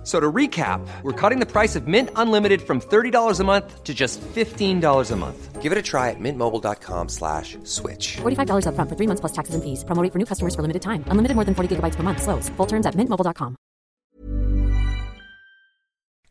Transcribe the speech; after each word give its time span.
F- 0.00 0.06
So 0.06 0.18
to 0.18 0.32
recap, 0.32 0.80
we're 1.02 1.12
cutting 1.12 1.40
the 1.40 1.46
price 1.46 1.76
of 1.76 1.86
Mint 1.86 2.08
Unlimited 2.16 2.62
from 2.62 2.80
$30 2.80 3.38
a 3.40 3.44
month 3.44 3.84
to 3.84 3.92
just 3.92 4.18
$15 4.34 5.10
a 5.10 5.16
month. 5.16 5.60
Give 5.60 5.72
it 5.72 5.76
a 5.78 5.82
try 5.82 6.08
at 6.08 6.16
mintmobile.com 6.18 7.08
slash 7.10 7.58
switch. 7.64 8.16
$45 8.22 8.64
upfront 8.64 8.88
for 8.88 8.96
three 8.96 9.06
months 9.06 9.20
plus 9.20 9.32
taxes 9.32 9.54
and 9.54 9.62
fees. 9.62 9.84
Promo 9.84 10.02
rate 10.02 10.10
for 10.12 10.18
new 10.18 10.24
customers 10.24 10.54
for 10.54 10.62
limited 10.62 10.80
time. 10.80 11.04
Unlimited 11.08 11.34
more 11.36 11.44
than 11.44 11.54
40 11.54 11.76
gigabytes 11.76 11.96
per 11.96 12.02
month. 12.02 12.22
Slows. 12.22 12.48
Full 12.56 12.66
terms 12.66 12.86
at 12.86 12.94
mintmobile.com. 12.94 13.56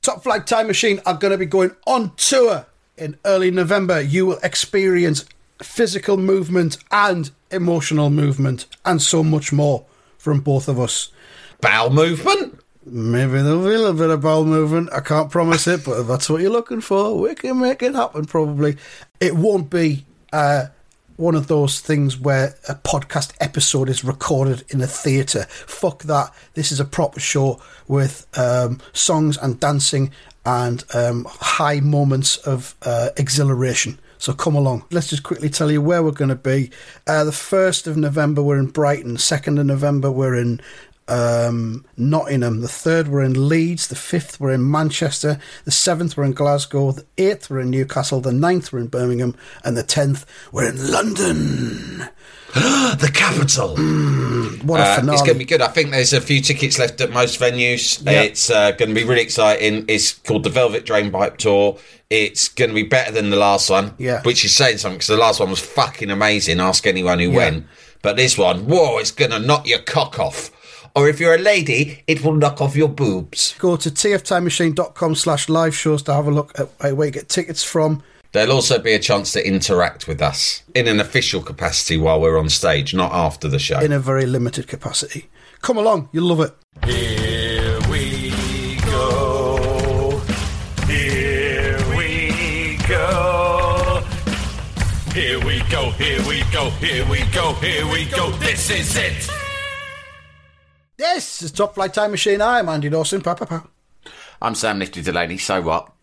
Top 0.01 0.23
Flight 0.23 0.47
Time 0.47 0.65
Machine 0.67 0.99
are 1.05 1.13
going 1.13 1.31
to 1.31 1.37
be 1.37 1.45
going 1.45 1.71
on 1.85 2.15
tour 2.15 2.65
in 2.97 3.17
early 3.23 3.51
November. 3.51 4.01
You 4.01 4.25
will 4.25 4.39
experience 4.41 5.25
physical 5.61 6.17
movement 6.17 6.77
and 6.89 7.29
emotional 7.51 8.09
movement 8.09 8.65
and 8.83 9.01
so 9.01 9.23
much 9.23 9.51
more 9.53 9.85
from 10.17 10.39
both 10.41 10.67
of 10.67 10.79
us. 10.79 11.11
Bowel 11.61 11.89
movement? 11.91 12.58
Maybe 12.91 13.33
there'll 13.33 13.63
be 13.63 13.75
a 13.75 13.77
little 13.77 13.93
bit 13.93 14.09
of 14.09 14.21
bowel 14.21 14.45
movement. 14.45 14.89
I 14.91 15.01
can't 15.01 15.29
promise 15.29 15.67
it, 15.67 15.85
but 15.85 15.99
if 15.99 16.07
that's 16.07 16.29
what 16.29 16.41
you're 16.41 16.49
looking 16.49 16.81
for, 16.81 17.17
we 17.19 17.35
can 17.35 17.59
make 17.59 17.83
it 17.83 17.93
happen 17.93 18.25
probably. 18.25 18.77
It 19.19 19.35
won't 19.35 19.69
be 19.69 20.05
uh, 20.33 20.67
one 21.15 21.35
of 21.35 21.47
those 21.47 21.81
things 21.81 22.17
where 22.17 22.55
a 22.67 22.75
podcast 22.75 23.33
episode 23.39 23.89
is 23.89 24.03
recorded 24.03 24.63
in 24.69 24.81
a 24.81 24.87
theatre. 24.87 25.43
Fuck 25.49 26.03
that. 26.03 26.33
This 26.55 26.71
is 26.71 26.79
a 26.79 26.85
proper 26.85 27.19
show 27.19 27.61
with 27.87 28.25
um, 28.37 28.79
songs 28.93 29.37
and 29.37 29.59
dancing 29.59 30.11
and 30.45 30.83
um, 30.95 31.27
high 31.29 31.81
moments 31.81 32.37
of 32.37 32.75
uh, 32.81 33.09
exhilaration. 33.17 33.99
So 34.17 34.33
come 34.33 34.55
along. 34.55 34.83
Let's 34.91 35.07
just 35.07 35.23
quickly 35.23 35.49
tell 35.49 35.71
you 35.71 35.81
where 35.81 36.03
we're 36.03 36.11
going 36.11 36.29
to 36.29 36.35
be. 36.35 36.71
Uh, 37.07 37.23
the 37.23 37.31
1st 37.31 37.87
of 37.87 37.95
November, 37.95 38.43
we're 38.43 38.59
in 38.59 38.67
Brighton. 38.67 39.15
2nd 39.15 39.59
of 39.59 39.65
November, 39.65 40.11
we're 40.11 40.35
in 40.35 40.59
um, 41.09 41.85
Nottingham. 41.97 42.61
The 42.61 42.67
third 42.67 43.07
we're 43.07 43.23
in 43.23 43.49
Leeds. 43.49 43.87
The 43.87 43.95
fifth 43.95 44.39
we're 44.39 44.51
in 44.53 44.69
Manchester. 44.69 45.39
The 45.65 45.71
seventh 45.71 46.15
we're 46.17 46.25
in 46.25 46.33
Glasgow. 46.33 46.91
The 46.91 47.05
eighth 47.17 47.49
we're 47.49 47.59
in 47.61 47.69
Newcastle. 47.69 48.21
The 48.21 48.31
ninth 48.33 48.71
we're 48.71 48.79
in 48.79 48.87
Birmingham. 48.87 49.35
And 49.63 49.75
the 49.75 49.83
tenth 49.83 50.25
we're 50.51 50.69
in 50.69 50.91
London. 50.91 52.07
the 52.53 53.11
capital. 53.13 53.75
What 54.65 54.79
a 54.79 54.83
Uh, 54.83 54.95
finale. 54.95 55.13
it's 55.15 55.21
going 55.21 55.33
to 55.35 55.39
be 55.39 55.45
good. 55.45 55.61
I 55.61 55.67
think 55.67 55.91
there's 55.91 56.13
a 56.13 56.21
few 56.21 56.41
tickets 56.41 56.79
left 56.79 56.99
at 57.01 57.11
most 57.11 57.39
venues. 57.39 58.03
Yeah. 58.03 58.21
It's 58.21 58.49
uh, 58.49 58.71
going 58.71 58.89
to 58.89 58.95
be 58.95 59.03
really 59.03 59.21
exciting. 59.21 59.85
It's 59.87 60.13
called 60.13 60.43
the 60.43 60.49
Velvet 60.49 60.85
Drain 60.85 61.11
Drainpipe 61.11 61.37
Tour. 61.37 61.77
It's 62.09 62.47
going 62.47 62.69
to 62.69 62.73
be 62.75 62.81
better 62.83 63.11
than 63.11 63.29
the 63.29 63.35
last 63.37 63.69
one, 63.69 63.93
Yeah. 63.99 64.23
which 64.23 64.43
is 64.43 64.55
saying 64.55 64.79
something 64.79 64.97
because 64.97 65.07
the 65.07 65.17
last 65.17 65.39
one 65.39 65.51
was 65.51 65.59
fucking 65.59 66.09
amazing. 66.09 66.59
Ask 66.59 66.87
anyone 66.87 67.19
who 67.19 67.29
Yeah. 67.29 67.37
went. 67.37 67.67
But 68.01 68.15
this 68.17 68.35
one, 68.37 68.65
whoa, 68.65 68.97
it's 68.97 69.11
going 69.11 69.29
to 69.31 69.39
knock 69.39 69.67
your 69.67 69.79
cock 69.79 70.17
off. 70.19 70.49
Or 70.95 71.07
if 71.07 71.19
you're 71.19 71.35
a 71.35 71.39
lady, 71.39 72.03
it 72.07 72.23
will 72.23 72.33
knock 72.33 72.61
off 72.61 72.75
your 72.75 72.89
boobs. 72.89 73.55
Go 73.59 73.75
to 73.77 73.89
tftimemachine.com 73.89 75.15
slash 75.15 75.49
live 75.49 75.75
shows 75.75 76.03
to 76.03 76.13
have 76.13 76.27
a 76.27 76.31
look 76.31 76.51
at 76.59 76.95
where 76.95 77.07
you 77.07 77.11
get 77.11 77.29
tickets 77.29 77.63
from. 77.63 78.03
There'll 78.31 78.51
also 78.51 78.77
be 78.77 78.93
a 78.93 78.99
chance 78.99 79.31
to 79.33 79.47
interact 79.47 80.07
with 80.07 80.21
us 80.21 80.61
in 80.75 80.87
an 80.87 80.99
official 80.99 81.41
capacity 81.41 81.97
while 81.97 82.21
we're 82.21 82.37
on 82.37 82.49
stage, 82.49 82.93
not 82.93 83.11
after 83.11 83.47
the 83.47 83.57
show. 83.57 83.79
in 83.79 83.91
a 83.91 83.99
very 83.99 84.27
limited 84.27 84.67
capacity. 84.67 85.29
Come 85.61 85.77
along, 85.77 86.09
you'll 86.11 86.27
love 86.27 86.41
it. 86.41 86.53
Here 86.85 87.79
we 87.89 88.31
go. 88.85 90.21
Here 90.85 91.79
we 91.95 92.77
go. 92.87 93.89
Here 95.11 95.39
we 95.43 95.59
go. 95.71 95.89
Here 95.91 96.21
we 96.27 96.43
go. 96.51 96.69
Here 96.69 97.05
we 97.09 97.19
go. 97.33 97.53
Here 97.53 97.87
we 97.91 98.05
go. 98.05 98.29
This 98.37 98.69
is 98.69 98.95
it. 98.95 99.38
This 100.99 101.41
is 101.41 101.53
Top 101.53 101.75
Flight 101.75 101.93
Time 101.93 102.11
Machine. 102.11 102.41
I'm 102.41 102.67
Andy 102.67 102.89
Dawson. 102.89 103.21
Pa, 103.21 103.33
pa, 103.33 103.45
pa. 103.45 103.65
I'm 104.41 104.53
Sam 104.53 104.79
Nifty 104.79 105.01
Delaney, 105.01 105.37
so 105.37 105.61
what? 105.61 105.93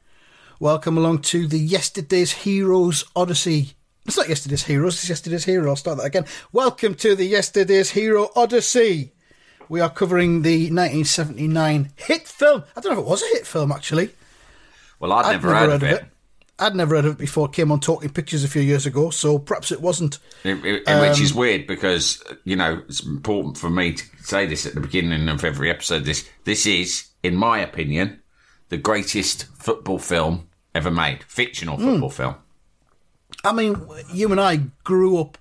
Welcome 0.58 0.96
along 0.96 1.18
to 1.24 1.46
the 1.46 1.58
Yesterday's 1.58 2.32
Heroes 2.32 3.04
Odyssey. 3.14 3.74
It's 4.06 4.16
not 4.16 4.30
Yesterday's 4.30 4.64
Heroes, 4.64 4.94
it's 4.94 5.10
Yesterday's 5.10 5.44
Hero. 5.44 5.68
I'll 5.68 5.76
start 5.76 5.98
that 5.98 6.06
again. 6.06 6.24
Welcome 6.50 6.94
to 6.94 7.14
the 7.14 7.26
Yesterday's 7.26 7.90
Hero 7.90 8.30
Odyssey. 8.34 9.12
We 9.68 9.82
are 9.82 9.90
covering 9.90 10.40
the 10.40 10.70
1979 10.70 11.92
hit 11.96 12.26
film. 12.26 12.64
I 12.74 12.80
don't 12.80 12.94
know 12.94 12.98
if 12.98 13.04
it 13.04 13.10
was 13.10 13.22
a 13.22 13.34
hit 13.34 13.46
film, 13.46 13.72
actually. 13.72 14.12
Well, 14.98 15.12
I'd, 15.12 15.30
never, 15.30 15.54
heard, 15.54 15.72
of 15.72 15.82
it. 15.82 16.06
I'd 16.58 16.74
never 16.74 16.96
heard 16.96 17.04
of 17.04 17.12
it 17.12 17.18
before. 17.18 17.48
Came 17.48 17.70
on 17.70 17.80
Talking 17.80 18.08
Pictures 18.10 18.42
a 18.42 18.48
few 18.48 18.62
years 18.62 18.86
ago, 18.86 19.10
so 19.10 19.38
perhaps 19.38 19.70
it 19.70 19.80
wasn't. 19.80 20.18
It- 20.42 20.64
it- 20.64 21.00
which 21.00 21.20
is 21.20 21.32
um, 21.32 21.38
weird 21.38 21.66
because 21.66 22.22
you 22.44 22.56
know 22.56 22.82
it's 22.88 23.04
important 23.04 23.58
for 23.58 23.68
me 23.68 23.92
to 23.92 24.04
say 24.22 24.46
this 24.46 24.64
at 24.64 24.74
the 24.74 24.80
beginning 24.80 25.28
of 25.28 25.44
every 25.44 25.70
episode. 25.70 26.04
This 26.04 26.28
this 26.44 26.66
is, 26.66 27.08
in 27.22 27.36
my 27.36 27.58
opinion, 27.58 28.20
the 28.70 28.78
greatest 28.78 29.46
football 29.58 29.98
film 29.98 30.48
ever 30.74 30.90
made, 30.90 31.24
fictional 31.24 31.76
hmm. 31.76 31.84
football 31.84 32.10
film. 32.10 32.34
I 33.44 33.52
mean, 33.52 33.80
you 34.12 34.30
and 34.30 34.40
I 34.40 34.56
grew 34.84 35.18
up 35.18 35.38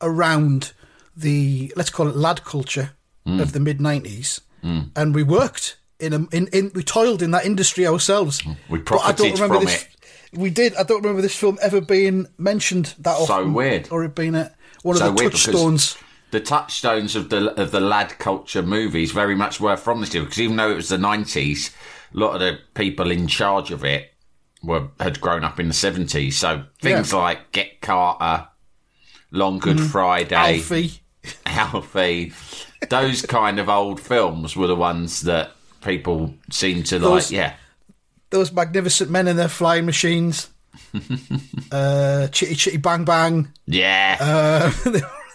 around 0.00 0.72
the 1.16 1.72
let's 1.76 1.90
call 1.90 2.08
it 2.08 2.16
lad 2.16 2.44
culture 2.44 2.90
hmm. 3.24 3.40
of 3.40 3.52
the 3.52 3.60
mid 3.60 3.78
'90s, 3.78 4.40
hmm. 4.62 4.80
and 4.96 5.14
we 5.14 5.22
worked 5.22 5.78
in 5.98 6.12
a 6.12 6.26
in, 6.32 6.48
in 6.48 6.70
we 6.74 6.82
toiled 6.82 7.22
in 7.22 7.30
that 7.30 7.46
industry 7.46 7.86
ourselves. 7.86 8.44
We 8.68 8.80
But 8.80 9.00
I 9.00 9.12
don't 9.12 9.16
profited 9.16 9.32
remember 9.34 9.54
from 9.56 9.64
this. 9.64 9.82
it. 9.82 9.88
We 10.36 10.50
did. 10.50 10.74
I 10.76 10.82
don't 10.82 11.02
remember 11.02 11.22
this 11.22 11.36
film 11.36 11.58
ever 11.62 11.80
being 11.80 12.26
mentioned 12.38 12.94
that 13.00 13.16
So 13.18 13.34
often. 13.34 13.54
weird. 13.54 13.88
or 13.90 14.04
it 14.04 14.14
being 14.14 14.34
a, 14.34 14.52
one 14.82 14.96
So 14.96 15.08
of 15.08 15.16
the 15.16 15.24
touchstones. 15.30 15.96
The 16.32 16.40
touchstones 16.40 17.14
of 17.16 17.30
the 17.30 17.58
of 17.60 17.70
the 17.70 17.80
lad 17.80 18.18
culture 18.18 18.62
movies 18.62 19.12
very 19.12 19.34
much 19.36 19.60
were 19.60 19.76
from 19.76 20.00
this 20.00 20.14
era 20.14 20.24
because 20.24 20.40
even 20.40 20.56
though 20.56 20.70
it 20.70 20.76
was 20.76 20.88
the 20.88 20.98
nineties, 20.98 21.70
a 22.14 22.18
lot 22.18 22.34
of 22.34 22.40
the 22.40 22.58
people 22.74 23.10
in 23.10 23.26
charge 23.28 23.70
of 23.70 23.84
it 23.84 24.12
were 24.62 24.88
had 25.00 25.20
grown 25.20 25.44
up 25.44 25.60
in 25.60 25.68
the 25.68 25.74
seventies. 25.74 26.36
So 26.38 26.64
things 26.82 27.12
Yeah. 27.12 27.18
like 27.18 27.52
Get 27.52 27.80
Carter, 27.80 28.48
Long 29.30 29.58
Good 29.58 29.76
mm-hmm. 29.78 29.86
Friday, 29.86 30.34
Alfie. 30.58 31.00
Alfie, 31.46 32.32
those 32.90 33.22
kind 33.22 33.58
of 33.58 33.68
old 33.68 34.00
films 34.00 34.56
were 34.56 34.66
the 34.66 34.76
ones 34.76 35.22
that 35.22 35.52
people 35.82 36.34
seem 36.50 36.82
to 36.84 36.98
Those- 36.98 37.30
like. 37.30 37.36
Yeah, 37.36 37.54
those 38.30 38.52
magnificent 38.52 39.10
men 39.10 39.28
in 39.28 39.36
their 39.36 39.48
flying 39.48 39.86
machines. 39.86 40.48
uh, 41.72 42.28
Chitty 42.28 42.54
Chitty 42.54 42.76
Bang 42.78 43.04
Bang. 43.04 43.52
yeah. 43.66 44.16
Uh, 44.20 44.72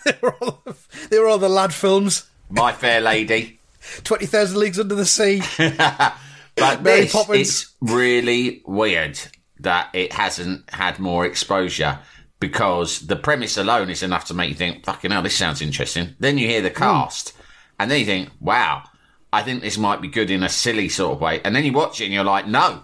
they, 0.06 0.18
were, 0.22 0.36
all, 0.42 0.64
they 1.10 1.20
were 1.20 1.28
all 1.28 1.38
the 1.38 1.50
lad 1.50 1.74
films. 1.74 2.30
My 2.50 2.72
Fair 2.74 3.02
Lady. 3.02 3.60
20,000 4.04 4.60
Leagues 4.60 4.80
Under 4.80 4.96
the 4.96 5.06
Sea. 5.06 5.42
But 6.56 6.84
Mary 6.84 7.02
this, 7.02 7.14
Poppins. 7.14 7.40
it's 7.40 7.74
really 7.82 8.62
weird 8.66 9.20
that 9.62 9.90
it 9.94 10.14
hasn't 10.14 10.70
had 10.70 11.00
more 11.00 11.26
exposure 11.26 12.00
because 12.40 13.08
the 13.08 13.16
premise 13.16 13.58
alone 13.58 13.90
is 13.90 14.04
enough 14.04 14.26
to 14.26 14.34
make 14.34 14.50
you 14.50 14.56
think, 14.56 14.84
fucking 14.84 15.12
hell, 15.12 15.22
this 15.22 15.38
sounds 15.38 15.62
interesting. 15.62 16.16
Then 16.20 16.38
you 16.38 16.48
hear 16.48 16.62
the 16.62 16.70
cast, 16.72 17.34
and 17.80 17.90
then 17.90 18.00
you 18.00 18.06
think, 18.06 18.30
wow, 18.40 18.84
I 19.34 19.44
think 19.44 19.62
this 19.62 19.78
might 19.78 20.02
be 20.02 20.08
good 20.08 20.30
in 20.30 20.44
a 20.44 20.50
silly 20.50 20.90
sort 20.90 21.14
of 21.14 21.22
way. 21.22 21.42
And 21.44 21.56
then 21.56 21.64
you 21.64 21.72
watch 21.72 22.02
it 22.02 22.06
and 22.06 22.14
you're 22.14 22.24
like, 22.24 22.48
no, 22.48 22.84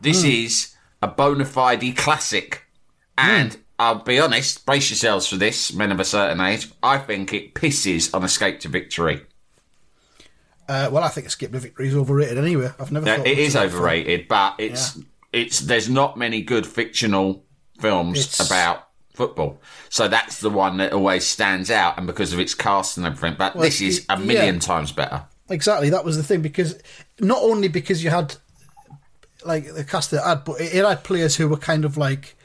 this 0.00 0.24
is 0.24 0.74
a 1.00 1.06
bona 1.06 1.44
fide 1.44 1.96
classic. 1.96 2.64
And 3.16 3.56
I'll 3.78 4.02
be 4.02 4.18
honest, 4.18 4.66
brace 4.66 4.90
yourselves 4.90 5.26
for 5.28 5.36
this, 5.36 5.72
men 5.72 5.92
of 5.92 6.00
a 6.00 6.04
certain 6.04 6.40
age. 6.40 6.70
I 6.82 6.98
think 6.98 7.32
it 7.32 7.54
pisses 7.54 8.14
on 8.14 8.24
Escape 8.24 8.60
to 8.60 8.68
Victory. 8.68 9.26
Uh, 10.68 10.88
well, 10.90 11.04
I 11.04 11.08
think 11.08 11.26
Escape 11.26 11.52
to 11.52 11.58
Victory 11.60 11.88
is 11.88 11.94
overrated 11.94 12.38
anyway. 12.38 12.72
I've 12.80 12.90
never 12.90 13.06
thought 13.06 13.26
it 13.26 13.38
is 13.38 13.54
of 13.54 13.62
that 13.62 13.68
film. 13.68 13.80
overrated, 13.80 14.28
but 14.28 14.56
it's 14.58 14.98
it's 15.32 15.60
there's 15.60 15.88
not 15.88 16.16
many 16.16 16.42
good 16.42 16.66
fictional 16.66 17.44
films 17.78 18.18
It's- 18.18 18.46
about 18.46 18.88
football. 19.14 19.60
So 19.88 20.08
that's 20.08 20.40
the 20.40 20.50
one 20.50 20.78
that 20.78 20.92
always 20.92 21.24
stands 21.24 21.70
out, 21.70 21.96
and 21.96 22.06
because 22.06 22.32
of 22.32 22.40
its 22.40 22.54
cast 22.54 22.96
and 22.96 23.06
everything. 23.06 23.36
But 23.38 23.56
this 23.56 23.80
is 23.80 24.04
a 24.08 24.18
yeah. 24.18 24.24
million 24.24 24.58
times 24.58 24.90
better. 24.90 25.24
Exactly, 25.48 25.90
that 25.90 26.04
was 26.04 26.16
the 26.16 26.22
thing 26.22 26.42
because 26.42 26.78
not 27.20 27.42
only 27.42 27.68
because 27.68 28.02
you 28.02 28.10
had 28.10 28.34
like 29.44 29.72
the 29.72 29.84
cast 29.84 30.10
that 30.10 30.24
had, 30.24 30.44
but 30.44 30.60
it, 30.60 30.72
had 30.72 31.04
players 31.04 31.36
who 31.36 31.48
were 31.48 31.56
kind 31.56 31.84
of 31.84 31.96
like 31.96 32.36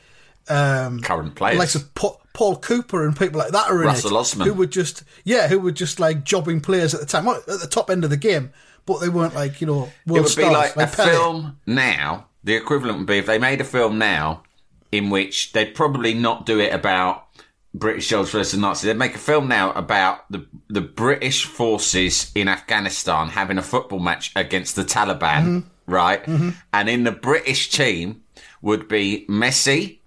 um, 0.48 1.01
Current 1.01 1.36
players. 1.36 1.75
like 1.75 1.94
Paul 2.33 2.57
Cooper 2.57 3.06
and 3.06 3.18
people 3.18 3.39
like 3.39 3.51
that 3.51 3.69
are 3.69 3.81
in 3.81 3.88
Russell 3.88 4.15
it, 4.15 4.19
Osman. 4.19 4.48
who 4.48 4.53
were 4.53 4.65
just 4.65 5.03
yeah, 5.24 5.48
who 5.48 5.59
were 5.59 5.71
just 5.71 6.00
like 6.00 6.24
jobbing 6.24 6.62
players 6.62 6.94
at 6.94 7.00
the 7.00 7.06
time, 7.06 7.25
well, 7.25 7.38
at 7.38 7.59
the 7.59 7.68
top 7.68 7.89
end 7.89 8.03
of 8.03 8.09
the 8.09 8.18
game, 8.18 8.51
but 8.86 9.00
they 9.00 9.09
weren't 9.09 9.36
like 9.36 9.62
you 9.62 9.68
know 9.68 9.74
world 9.74 9.92
it 10.07 10.12
would 10.12 10.24
be 10.24 10.30
stars 10.30 10.75
like, 10.75 10.77
a 10.77 10.88
film 10.88 11.59
now. 11.65 12.27
The 12.44 12.56
equivalent 12.56 13.00
would 13.00 13.07
be 13.07 13.18
if 13.18 13.25
they 13.27 13.38
made 13.38 13.62
a 13.62 13.65
film 13.65 13.98
now 13.98 14.44
in 14.92 15.09
which 15.09 15.53
they'd 15.53 15.75
probably 15.75 16.13
not 16.13 16.45
do 16.45 16.59
it 16.59 16.74
about 16.74 17.27
British 17.73 18.09
soldiers 18.09 18.31
versus 18.31 18.59
Nazis. 18.59 18.83
They'd 18.88 18.97
make 18.97 19.15
a 19.15 19.19
film 19.19 19.47
now 19.47 19.71
about 19.71 20.29
the 20.29 20.45
the 20.68 20.81
British 20.81 21.45
forces 21.45 22.31
in 22.35 22.47
Afghanistan 22.47 23.29
having 23.29 23.57
a 23.57 23.62
football 23.62 24.00
match 24.00 24.31
against 24.35 24.75
the 24.75 24.83
Taliban, 24.83 25.19
mm-hmm. 25.19 25.59
right? 25.91 26.23
Mm-hmm. 26.23 26.50
And 26.73 26.89
in 26.89 27.03
the 27.03 27.12
British 27.12 27.69
team 27.69 28.23
would 28.62 28.88
be 28.88 29.25
Messi, 29.29 30.00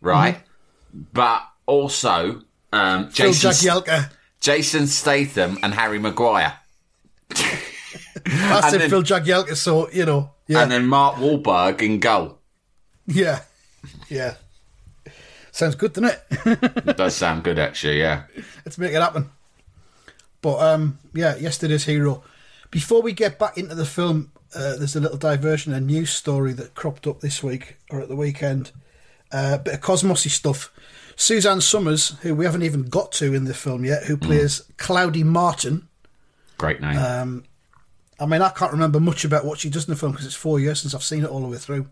right? 0.00 0.36
Mm-hmm. 0.36 1.02
But 1.12 1.42
also 1.66 2.42
um, 2.72 3.10
Jason, 3.10 3.50
Jagielka. 3.50 4.10
Jason 4.40 4.86
Statham 4.86 5.58
and 5.62 5.74
Harry 5.74 5.98
Maguire. 5.98 6.54
I 8.26 8.68
said 8.70 8.80
then- 8.80 8.90
Phil 8.90 9.02
Jagielka, 9.02 9.56
so, 9.56 9.90
you 9.90 10.04
know. 10.04 10.32
Yeah. 10.46 10.62
And 10.62 10.70
then 10.70 10.86
Mark 10.86 11.16
Wahlberg 11.16 11.80
in 11.80 12.00
goal. 12.00 12.38
yeah. 13.06 13.40
Yeah. 14.08 14.34
Sounds 15.52 15.74
good, 15.74 15.92
doesn't 15.92 16.10
it? 16.10 16.22
it 16.86 16.96
Does 16.96 17.16
sound 17.16 17.44
good, 17.44 17.58
actually, 17.58 17.98
yeah. 17.98 18.24
Let's 18.64 18.78
make 18.78 18.92
it 18.92 19.00
happen. 19.00 19.30
But 20.42 20.58
um, 20.58 20.98
yeah, 21.14 21.36
yesterday's 21.36 21.84
hero. 21.84 22.22
Before 22.70 23.02
we 23.02 23.12
get 23.12 23.38
back 23.38 23.58
into 23.58 23.74
the 23.74 23.84
film, 23.84 24.32
uh, 24.54 24.76
there's 24.76 24.96
a 24.96 25.00
little 25.00 25.18
diversion, 25.18 25.72
a 25.72 25.80
news 25.80 26.10
story 26.10 26.52
that 26.54 26.74
cropped 26.74 27.06
up 27.06 27.20
this 27.20 27.42
week 27.42 27.76
or 27.90 28.00
at 28.00 28.08
the 28.08 28.16
weekend. 28.16 28.72
Uh, 29.32 29.58
bit 29.58 29.74
of 29.74 29.80
cosmosy 29.80 30.28
stuff. 30.28 30.72
Suzanne 31.16 31.60
Somers, 31.60 32.18
who 32.22 32.34
we 32.34 32.46
haven't 32.46 32.62
even 32.62 32.84
got 32.84 33.12
to 33.12 33.34
in 33.34 33.44
the 33.44 33.54
film 33.54 33.84
yet, 33.84 34.04
who 34.04 34.16
plays 34.16 34.62
Cloudy 34.78 35.22
Martin. 35.22 35.88
Great 36.56 36.80
name. 36.80 36.96
Uh, 36.98 38.24
I 38.24 38.26
mean, 38.26 38.42
I 38.42 38.50
can't 38.50 38.72
remember 38.72 39.00
much 39.00 39.24
about 39.24 39.44
what 39.44 39.58
she 39.58 39.70
does 39.70 39.86
in 39.86 39.92
the 39.92 39.98
film 39.98 40.12
because 40.12 40.26
it's 40.26 40.34
four 40.34 40.60
years 40.60 40.80
since 40.80 40.94
I've 40.94 41.02
seen 41.02 41.24
it 41.24 41.30
all 41.30 41.40
the 41.40 41.48
way 41.48 41.56
through. 41.56 41.88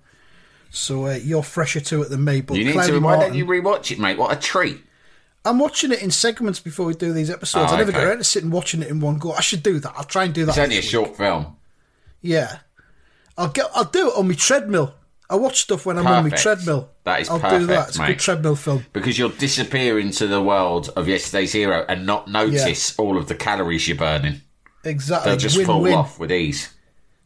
So 0.71 1.07
uh, 1.07 1.15
you're 1.15 1.43
fresher 1.43 1.81
to 1.81 2.03
it 2.03 2.11
than 2.11 2.25
me. 2.25 2.41
But 2.41 2.57
you 2.57 2.65
need 2.65 2.73
Cloudy 2.73 2.93
to. 2.93 2.95
Why 2.95 3.17
Martin, 3.17 3.29
don't 3.29 3.39
you 3.39 3.47
rewatch 3.47 3.91
it, 3.91 3.99
mate? 3.99 4.19
What 4.19 4.37
a 4.37 4.41
treat. 4.41 4.83
I'm 5.45 5.59
watching 5.59 5.93
it 5.93 6.03
in 6.03 6.11
segments 6.11 6.61
before 6.61 6.87
we 6.87 6.95
do 6.95 7.13
these 7.13 7.31
episodes. 7.31 7.73
Oh, 7.73 7.75
I 7.75 7.79
never 7.79 7.91
okay. 7.91 8.01
get 8.01 8.07
around 8.07 8.19
to 8.19 8.25
sitting 8.25 8.51
watching 8.51 8.83
it 8.83 8.89
in 8.89 9.01
one 9.01 9.19
go. 9.19 9.33
I 9.33 9.41
should 9.41 9.63
do 9.63 9.79
that. 9.81 9.95
I'll 9.97 10.05
try 10.05 10.25
and 10.25 10.35
do 10.35 10.45
that. 10.45 10.53
It's 10.53 10.59
only 10.59 10.77
a 10.77 10.81
week. 10.81 10.89
short 10.89 11.17
film. 11.17 11.57
Yeah, 12.21 12.59
I'll 13.37 13.49
get. 13.49 13.67
I'll 13.75 13.85
do 13.85 14.09
it 14.09 14.17
on 14.17 14.29
my 14.29 14.35
treadmill. 14.35 14.95
I 15.31 15.37
watch 15.37 15.61
stuff 15.61 15.85
when 15.85 15.99
I'm 15.99 16.07
on 16.07 16.29
my 16.29 16.37
treadmill. 16.37 16.91
That 17.05 17.21
is 17.21 17.29
I'll 17.29 17.39
do 17.39 17.67
that. 17.67 17.89
It's 17.89 17.99
a 17.99 18.07
good 18.07 18.19
treadmill 18.19 18.57
film. 18.57 18.87
Because 18.95 19.19
you'll 19.19 19.29
disappear 19.29 19.99
into 19.99 20.27
the 20.27 20.43
world 20.43 20.91
of 20.97 21.07
yesterday's 21.07 21.53
hero 21.53 21.85
and 21.87 22.07
not 22.07 22.29
notice 22.29 22.99
all 22.99 23.19
of 23.19 23.29
the 23.29 23.35
calories 23.35 23.87
you're 23.87 23.97
burning. 23.97 24.41
Exactly. 24.85 25.31
They'll 25.31 25.39
just 25.39 25.57
win, 25.59 25.67
fall 25.67 25.83
win. 25.83 25.95
off 25.95 26.19
with 26.19 26.33
ease. 26.33 26.75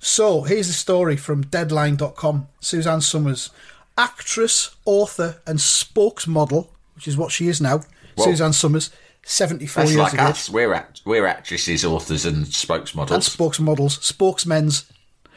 So 0.05 0.43
here's 0.43 0.69
a 0.69 0.73
story 0.73 1.17
from 1.17 1.43
Deadline.com. 1.43 2.49
Suzanne 2.59 3.01
Somers, 3.01 3.51
actress, 3.97 4.75
author, 4.85 5.41
and 5.47 5.61
spokesmodel, 5.61 6.69
which 6.97 7.07
is 7.07 7.17
what 7.17 7.31
she 7.31 7.47
is 7.47 7.61
now. 7.61 7.83
Suzanne 8.19 8.53
Somers, 8.53 8.91
74 9.25 9.83
That's 9.85 9.93
years 9.93 10.03
like 10.03 10.13
of 10.15 10.19
us. 10.21 10.49
age. 10.49 10.53
We're 10.53 10.75
act- 10.75 11.03
we're 11.05 11.25
actresses, 11.27 11.85
authors, 11.85 12.27
and 12.27 12.47
spokesmodels. 12.47 13.11
And 13.13 13.23
spokesmodels. 13.23 14.03
spokesmen's. 14.03 14.87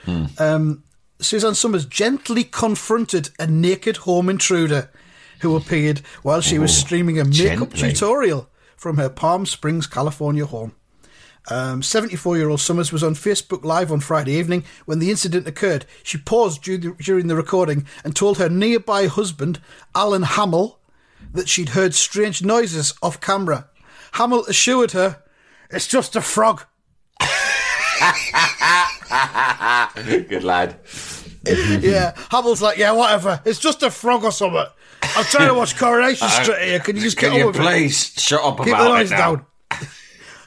Hmm. 0.03 0.25
Um, 0.39 0.83
Suzanne 1.19 1.53
Somers 1.55 1.85
gently 1.85 2.43
confronted 2.43 3.29
a 3.37 3.45
naked 3.45 3.97
home 3.97 4.29
intruder 4.29 4.89
who 5.41 5.55
appeared 5.55 5.99
while 6.23 6.41
she 6.41 6.57
was 6.57 6.75
streaming 6.75 7.19
a 7.19 7.23
makeup 7.23 7.69
gently. 7.71 7.91
tutorial 7.93 8.49
from 8.75 8.97
her 8.97 9.09
Palm 9.09 9.45
Springs, 9.45 9.85
California 9.85 10.45
home. 10.47 10.73
Um, 11.49 11.83
74 11.83 12.37
year 12.37 12.49
old 12.49 12.59
Somers 12.59 12.91
was 12.91 13.03
on 13.03 13.13
Facebook 13.13 13.63
Live 13.63 13.91
on 13.91 13.99
Friday 13.99 14.33
evening 14.33 14.63
when 14.85 14.99
the 14.99 15.11
incident 15.11 15.47
occurred. 15.47 15.85
She 16.03 16.17
paused 16.17 16.63
dur- 16.63 16.95
during 16.99 17.27
the 17.27 17.35
recording 17.35 17.85
and 18.03 18.15
told 18.15 18.37
her 18.39 18.49
nearby 18.49 19.05
husband, 19.07 19.59
Alan 19.93 20.23
Hamel, 20.23 20.79
that 21.33 21.47
she'd 21.49 21.69
heard 21.69 21.93
strange 21.93 22.43
noises 22.43 22.93
off 23.03 23.21
camera. 23.21 23.69
Hamel 24.13 24.45
assured 24.45 24.91
her, 24.93 25.21
It's 25.69 25.87
just 25.87 26.15
a 26.15 26.21
frog. 26.21 26.63
Good 30.27 30.43
lad. 30.43 30.79
yeah, 31.45 32.13
Hamel's 32.31 32.61
like, 32.61 32.77
Yeah, 32.77 32.91
whatever. 32.91 33.41
It's 33.45 33.59
just 33.59 33.83
a 33.83 33.91
frog 33.91 34.23
or 34.23 34.31
something. 34.31 34.65
I'm 35.03 35.25
trying 35.25 35.47
to 35.49 35.53
watch 35.53 35.75
Coronation 35.79 36.27
uh, 36.27 36.43
Street 36.43 36.61
here. 36.61 36.79
Can 36.79 36.95
you 36.95 37.01
just 37.03 37.17
get 37.17 37.29
Can 37.31 37.39
you 37.39 37.47
with 37.47 37.55
it? 37.57 37.61
please 37.61 38.13
shut 38.17 38.41
up 38.43 38.57
Keep 38.57 38.65
the 38.65 38.71
about 38.73 38.87
noise 38.97 39.11
it 39.11 39.15
now? 39.15 39.35
down. 39.35 39.45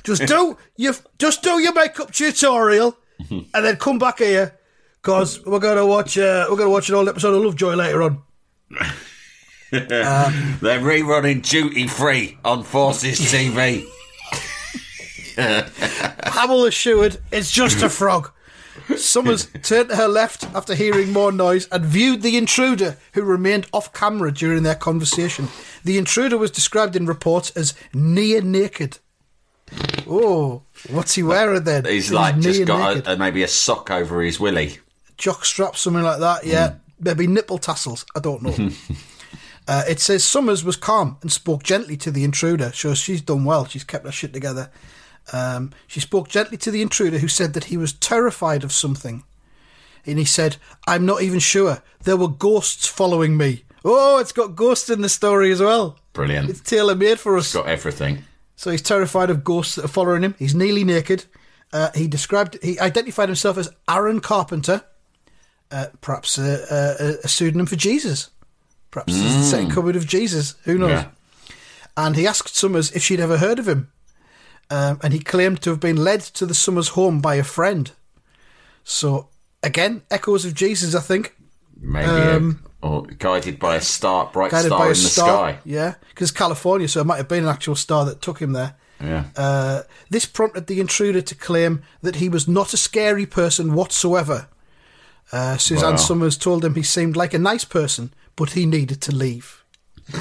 Just 0.04 0.26
do 0.26 0.56
you 0.76 0.94
just 1.18 1.42
do 1.42 1.60
your 1.60 1.72
makeup 1.72 2.12
tutorial, 2.12 2.96
and 3.30 3.46
then 3.52 3.76
come 3.76 3.98
back 3.98 4.18
here 4.18 4.58
because 5.02 5.44
we're 5.44 5.58
gonna 5.58 5.86
watch 5.86 6.16
uh, 6.18 6.46
we're 6.48 6.56
gonna 6.56 6.70
watch 6.70 6.88
an 6.88 6.94
old 6.94 7.08
episode 7.08 7.34
of 7.34 7.42
Lovejoy 7.42 7.74
later 7.74 8.02
on. 8.02 8.22
They're 9.70 9.90
rerunning 10.80 11.46
Duty 11.46 11.86
Free 11.86 12.38
on 12.44 12.62
Forces 12.62 13.20
TV. 13.20 13.84
Hamel 15.36 16.64
assured 16.64 17.18
it's 17.30 17.50
just 17.50 17.82
a 17.82 17.88
frog. 17.88 18.32
Somers 18.96 19.46
turned 19.62 19.90
to 19.90 19.96
her 19.96 20.08
left 20.08 20.44
after 20.54 20.74
hearing 20.74 21.12
more 21.12 21.32
noise 21.32 21.68
and 21.70 21.84
viewed 21.84 22.22
the 22.22 22.36
intruder, 22.36 22.96
who 23.12 23.22
remained 23.22 23.66
off 23.72 23.92
camera 23.92 24.32
during 24.32 24.62
their 24.62 24.74
conversation. 24.74 25.48
The 25.84 25.98
intruder 25.98 26.38
was 26.38 26.50
described 26.50 26.96
in 26.96 27.06
reports 27.06 27.50
as 27.50 27.74
near 27.92 28.40
naked. 28.40 28.98
Oh, 30.08 30.62
what's 30.90 31.14
he 31.14 31.22
wearing 31.22 31.64
then? 31.64 31.84
He's 31.84 32.10
like 32.10 32.38
just 32.38 32.64
got 32.64 32.96
a, 33.06 33.12
a, 33.12 33.16
maybe 33.16 33.42
a 33.42 33.48
sock 33.48 33.90
over 33.90 34.22
his 34.22 34.40
willy. 34.40 34.78
jock 35.16 35.44
straps, 35.44 35.80
something 35.80 36.02
like 36.02 36.20
that. 36.20 36.46
Yeah, 36.46 36.76
maybe 36.98 37.26
nipple 37.26 37.58
tassels. 37.58 38.06
I 38.16 38.20
don't 38.20 38.42
know. 38.42 38.70
uh, 39.68 39.84
it 39.88 40.00
says 40.00 40.24
Somers 40.24 40.64
was 40.64 40.76
calm 40.76 41.18
and 41.20 41.30
spoke 41.30 41.62
gently 41.62 41.96
to 41.98 42.10
the 42.10 42.24
intruder. 42.24 42.72
Shows 42.72 42.98
she's 42.98 43.20
done 43.20 43.44
well. 43.44 43.66
She's 43.66 43.84
kept 43.84 44.06
her 44.06 44.12
shit 44.12 44.32
together. 44.32 44.70
Um, 45.32 45.72
she 45.86 46.00
spoke 46.00 46.28
gently 46.28 46.56
to 46.58 46.70
the 46.70 46.80
intruder, 46.80 47.18
who 47.18 47.28
said 47.28 47.52
that 47.52 47.64
he 47.64 47.76
was 47.76 47.92
terrified 47.92 48.64
of 48.64 48.72
something. 48.72 49.24
And 50.06 50.18
he 50.18 50.24
said, 50.24 50.56
"I'm 50.86 51.04
not 51.04 51.22
even 51.22 51.38
sure. 51.38 51.82
There 52.04 52.16
were 52.16 52.28
ghosts 52.28 52.86
following 52.86 53.36
me." 53.36 53.64
Oh, 53.84 54.18
it's 54.18 54.32
got 54.32 54.56
ghosts 54.56 54.90
in 54.90 55.02
the 55.02 55.08
story 55.08 55.52
as 55.52 55.60
well. 55.60 55.98
Brilliant. 56.12 56.50
It's 56.50 56.60
tailor 56.60 56.94
made 56.94 57.20
for 57.20 57.36
us. 57.36 57.52
Got 57.52 57.66
everything. 57.66 58.24
So 58.58 58.72
he's 58.72 58.82
terrified 58.82 59.30
of 59.30 59.44
ghosts 59.44 59.76
that 59.76 59.84
are 59.84 59.88
following 59.88 60.22
him. 60.22 60.34
He's 60.36 60.52
nearly 60.52 60.82
naked. 60.82 61.26
Uh, 61.72 61.90
he 61.94 62.08
described, 62.08 62.58
he 62.60 62.76
identified 62.80 63.28
himself 63.28 63.56
as 63.56 63.70
Aaron 63.88 64.18
Carpenter, 64.18 64.82
uh, 65.70 65.86
perhaps 66.00 66.38
a, 66.38 66.66
a, 66.68 67.24
a 67.24 67.28
pseudonym 67.28 67.66
for 67.66 67.76
Jesus. 67.76 68.30
Perhaps 68.90 69.12
it's 69.14 69.36
the 69.36 69.42
second 69.44 69.70
coming 69.70 69.94
of 69.94 70.08
Jesus. 70.08 70.56
Who 70.64 70.76
knows? 70.76 70.90
Yeah. 70.90 71.08
And 71.96 72.16
he 72.16 72.26
asked 72.26 72.56
Somers 72.56 72.90
if 72.90 73.02
she'd 73.02 73.20
ever 73.20 73.38
heard 73.38 73.60
of 73.60 73.68
him. 73.68 73.92
Um, 74.70 74.98
and 75.04 75.12
he 75.12 75.20
claimed 75.20 75.62
to 75.62 75.70
have 75.70 75.78
been 75.78 75.96
led 75.96 76.20
to 76.20 76.44
the 76.44 76.54
Somers 76.54 76.88
home 76.88 77.20
by 77.20 77.36
a 77.36 77.44
friend. 77.44 77.92
So, 78.82 79.28
again, 79.62 80.02
echoes 80.10 80.44
of 80.44 80.54
Jesus, 80.54 80.96
I 80.96 81.00
think. 81.00 81.36
Maybe 81.80 82.06
Um, 82.06 82.64
or 82.82 83.02
guided 83.02 83.58
by 83.58 83.76
a 83.76 83.80
star, 83.80 84.30
bright 84.32 84.50
Guided 84.50 84.68
star 84.70 84.82
in 84.84 84.88
the 84.90 84.94
star. 84.96 85.26
sky. 85.52 85.58
Yeah, 85.64 85.94
because 86.10 86.30
California, 86.30 86.88
so 86.88 87.00
it 87.00 87.04
might 87.06 87.16
have 87.16 87.28
been 87.28 87.44
an 87.44 87.48
actual 87.50 87.74
star 87.74 88.04
that 88.04 88.20
took 88.22 88.40
him 88.40 88.52
there. 88.52 88.74
Yeah. 89.00 89.24
Uh, 89.36 89.82
this 90.10 90.26
prompted 90.26 90.66
the 90.66 90.80
intruder 90.80 91.20
to 91.22 91.34
claim 91.34 91.82
that 92.02 92.16
he 92.16 92.28
was 92.28 92.48
not 92.48 92.72
a 92.72 92.76
scary 92.76 93.26
person 93.26 93.74
whatsoever. 93.74 94.48
Uh, 95.30 95.56
Suzanne 95.56 95.92
Wow. 95.92 95.96
Somers 95.96 96.36
told 96.36 96.64
him 96.64 96.74
he 96.74 96.82
seemed 96.82 97.16
like 97.16 97.34
a 97.34 97.38
nice 97.38 97.64
person, 97.64 98.12
but 98.34 98.50
he 98.50 98.66
needed 98.66 99.00
to 99.02 99.14
leave. 99.14 99.64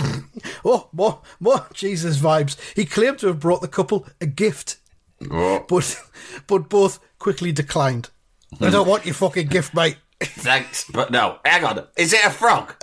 oh, 0.66 0.90
more, 0.92 1.22
more 1.40 1.66
Jesus 1.74 2.18
vibes. 2.20 2.58
He 2.76 2.86
claimed 2.86 3.20
to 3.20 3.28
have 3.28 3.40
brought 3.40 3.62
the 3.62 3.68
couple 3.68 4.06
a 4.20 4.26
gift, 4.26 4.78
Oh, 5.32 5.66
but 5.68 6.00
but 6.48 6.70
both 6.70 7.00
quickly 7.20 7.52
declined. 7.52 8.10
I 8.62 8.70
don't 8.70 8.88
want 8.88 9.06
your 9.06 9.16
fucking 9.16 9.48
gift, 9.48 9.74
mate. 9.74 9.98
Thanks, 10.22 10.86
but 10.92 11.12
no. 11.12 11.40
Hang 11.46 11.64
on. 11.64 11.88
Is 11.98 12.14
it 12.14 12.24
a 12.26 12.30
frog? 12.30 12.74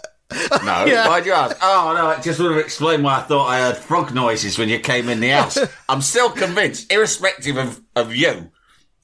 No. 0.64 0.78
Yeah. 0.86 1.08
Why'd 1.08 1.26
you 1.26 1.32
ask? 1.32 1.56
Oh 1.62 1.94
no, 1.96 2.10
it 2.10 2.22
just 2.22 2.40
would 2.40 2.50
have 2.50 2.60
explained 2.60 3.04
why 3.04 3.18
I 3.18 3.22
thought 3.22 3.46
I 3.46 3.60
heard 3.60 3.76
frog 3.76 4.12
noises 4.14 4.58
when 4.58 4.68
you 4.68 4.78
came 4.80 5.08
in 5.08 5.20
the 5.20 5.30
house. 5.30 5.58
I'm 5.88 6.02
still 6.02 6.30
convinced, 6.30 6.92
irrespective 6.92 7.56
of, 7.56 7.80
of 7.94 8.14
you, 8.14 8.50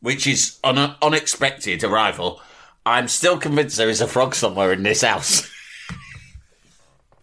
which 0.00 0.26
is 0.26 0.58
an 0.64 0.78
un- 0.78 0.96
unexpected 1.00 1.84
arrival. 1.84 2.40
I'm 2.84 3.08
still 3.08 3.38
convinced 3.38 3.76
there 3.76 3.88
is 3.88 4.00
a 4.00 4.08
frog 4.08 4.34
somewhere 4.34 4.72
in 4.72 4.82
this 4.82 5.02
house. 5.02 5.48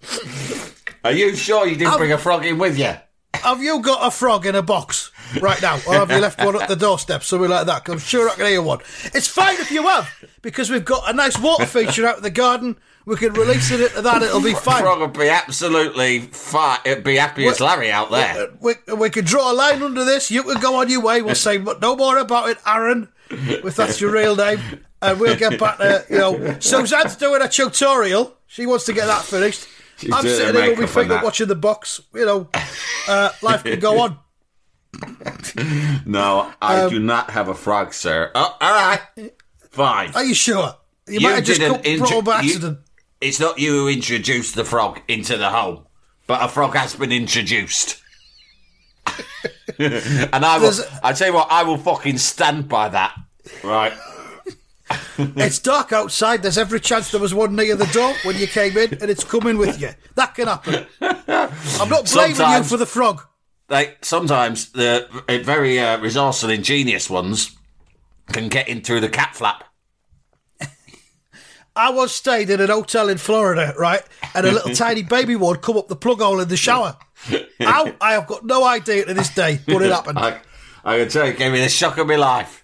Are 1.03 1.11
you 1.11 1.35
sure 1.35 1.67
you 1.67 1.75
didn't 1.75 1.97
bring 1.97 2.11
a 2.11 2.17
frog 2.17 2.45
in 2.45 2.57
with 2.57 2.77
you? 2.77 2.93
Have 3.33 3.61
you 3.61 3.81
got 3.81 4.07
a 4.07 4.11
frog 4.11 4.45
in 4.45 4.55
a 4.55 4.61
box 4.61 4.96
right 5.41 5.61
now? 5.61 5.75
Or 5.87 5.93
have 5.95 6.11
you 6.11 6.19
left 6.19 6.39
one 6.43 6.61
at 6.61 6.67
the 6.67 6.75
doorstep, 6.75 7.23
something 7.23 7.49
like 7.49 7.65
that. 7.65 7.87
I'm 7.89 7.99
sure 7.99 8.29
I 8.29 8.35
can 8.35 8.45
hear 8.47 8.61
one. 8.61 8.79
It's 9.13 9.27
fine 9.27 9.55
if 9.59 9.71
you 9.71 9.83
have, 9.83 10.09
because 10.41 10.69
we've 10.69 10.85
got 10.85 11.09
a 11.09 11.13
nice 11.13 11.37
water 11.39 11.65
feature 11.65 12.05
out 12.07 12.17
in 12.17 12.23
the 12.23 12.29
garden. 12.29 12.77
We 13.05 13.15
can 13.15 13.31
release 13.33 13.71
it 13.71 13.79
into 13.79 14.01
that, 14.01 14.21
it'll 14.21 14.41
be 14.41 14.53
fine. 14.53 14.83
Frog 14.83 14.99
would 14.99 15.13
be 15.13 15.29
absolutely 15.29 16.19
fine. 16.19 16.79
It'd 16.83 17.05
be 17.05 17.15
happy 17.15 17.47
as 17.47 17.61
Larry 17.61 17.89
out 17.89 18.11
there. 18.11 18.49
We, 18.59 18.73
we 18.93 19.09
can 19.09 19.23
draw 19.23 19.51
a 19.51 19.53
line 19.53 19.81
under 19.81 20.03
this. 20.03 20.29
You 20.29 20.43
can 20.43 20.59
go 20.59 20.75
on 20.81 20.89
your 20.89 21.01
way. 21.01 21.21
We'll 21.21 21.35
say 21.35 21.57
but 21.57 21.81
no 21.81 21.95
more 21.95 22.17
about 22.17 22.49
it, 22.49 22.57
Aaron, 22.65 23.07
if 23.29 23.77
that's 23.77 24.01
your 24.01 24.11
real 24.11 24.35
name. 24.35 24.59
And 25.01 25.19
we'll 25.19 25.37
get 25.37 25.57
back 25.59 25.77
to, 25.77 26.05
you 26.09 26.17
know, 26.17 26.57
Suzanne's 26.59 27.15
doing 27.15 27.41
a 27.41 27.47
tutorial. 27.47 28.35
She 28.47 28.65
wants 28.65 28.85
to 28.85 28.93
get 28.93 29.05
that 29.05 29.21
finished. 29.21 29.67
She's 29.97 30.11
I'm 30.11 30.23
sitting 30.23 30.53
here 30.61 30.69
with 30.71 30.79
my 30.79 30.81
makeup 30.81 30.89
finger 30.89 31.21
watching 31.23 31.47
the 31.47 31.55
box. 31.55 32.01
You 32.13 32.25
know, 32.25 32.49
uh, 33.07 33.31
life 33.41 33.63
can 33.63 33.79
go 33.79 33.99
on. 33.99 34.19
No, 36.05 36.51
I 36.61 36.81
Um, 36.81 36.89
do 36.89 36.99
not 36.99 37.31
have 37.31 37.47
a 37.49 37.53
frog, 37.55 37.93
sir. 37.93 38.31
Oh, 38.35 38.57
all 38.61 38.71
right. 38.71 39.31
Fine. 39.71 40.11
Are 40.15 40.23
you 40.23 40.33
sure? 40.33 40.75
You, 41.07 41.19
might 41.21 41.35
have 41.35 41.43
just 41.43 41.59
got 41.61 41.71
up 41.85 42.25
by 42.25 42.41
you- 42.41 42.49
accident. 42.53 42.79
It's 43.19 43.39
not 43.39 43.57
you 43.59 43.71
who 43.71 43.87
introduced 43.87 44.55
the 44.55 44.63
frog 44.63 45.01
into 45.07 45.37
the 45.37 45.49
hole, 45.49 45.89
but 46.27 46.43
a 46.43 46.47
frog 46.47 46.75
has 46.75 46.95
been 46.95 47.11
introduced. 47.11 47.99
and 49.79 50.45
I 50.45 50.57
will, 50.57 50.71
There's- 50.71 50.99
I 51.03 51.13
tell 51.13 51.27
you 51.29 51.33
what, 51.33 51.47
I 51.49 51.63
will 51.63 51.77
fucking 51.77 52.17
stand 52.19 52.67
by 52.67 52.89
that. 52.89 53.15
Right. 53.63 53.93
It's 55.17 55.59
dark 55.59 55.91
outside. 55.91 56.43
There's 56.43 56.57
every 56.57 56.79
chance 56.79 57.11
there 57.11 57.19
was 57.19 57.33
one 57.33 57.55
near 57.57 57.75
the 57.75 57.87
door 57.87 58.13
when 58.23 58.37
you 58.37 58.47
came 58.47 58.77
in, 58.77 58.93
and 59.01 59.09
it's 59.11 59.23
coming 59.23 59.57
with 59.57 59.81
you. 59.81 59.89
That 60.15 60.33
can 60.35 60.47
happen. 60.47 60.85
I'm 61.01 61.89
not 61.89 62.09
blaming 62.09 62.37
you 62.37 62.63
for 62.63 62.77
the 62.77 62.85
frog. 62.85 63.21
Like, 63.69 64.05
sometimes 64.05 64.71
the 64.71 65.07
very 65.43 65.79
uh, 65.79 65.99
resourceful, 65.99 66.49
ingenious 66.49 67.09
ones 67.09 67.57
can 68.31 68.47
get 68.47 68.67
in 68.67 68.81
through 68.81 69.01
the 69.01 69.09
cat 69.09 69.35
flap. 69.35 69.65
I 71.75 71.89
was 71.89 72.13
staying 72.15 72.49
in 72.49 72.61
an 72.61 72.69
hotel 72.69 73.09
in 73.09 73.17
Florida, 73.17 73.73
right? 73.77 74.01
And 74.33 74.45
a 74.45 74.51
little 74.51 74.73
tiny 74.75 75.03
baby 75.03 75.35
one 75.35 75.57
come 75.57 75.77
up 75.77 75.89
the 75.89 75.95
plug 75.95 76.19
hole 76.19 76.39
in 76.39 76.47
the 76.47 76.57
shower. 76.57 76.97
How? 77.59 77.93
I 77.99 78.13
have 78.13 78.27
got 78.27 78.45
no 78.45 78.63
idea 78.63 79.05
to 79.05 79.13
this 79.13 79.33
day, 79.33 79.59
but 79.65 79.81
it 79.81 79.91
happened. 79.91 80.19
I, 80.19 80.39
I 80.85 80.99
can 80.99 81.09
tell 81.09 81.25
you, 81.25 81.33
it 81.33 81.37
gave 81.37 81.51
me 81.51 81.59
the 81.59 81.69
shock 81.69 81.97
of 81.97 82.07
my 82.07 82.15
life. 82.15 82.63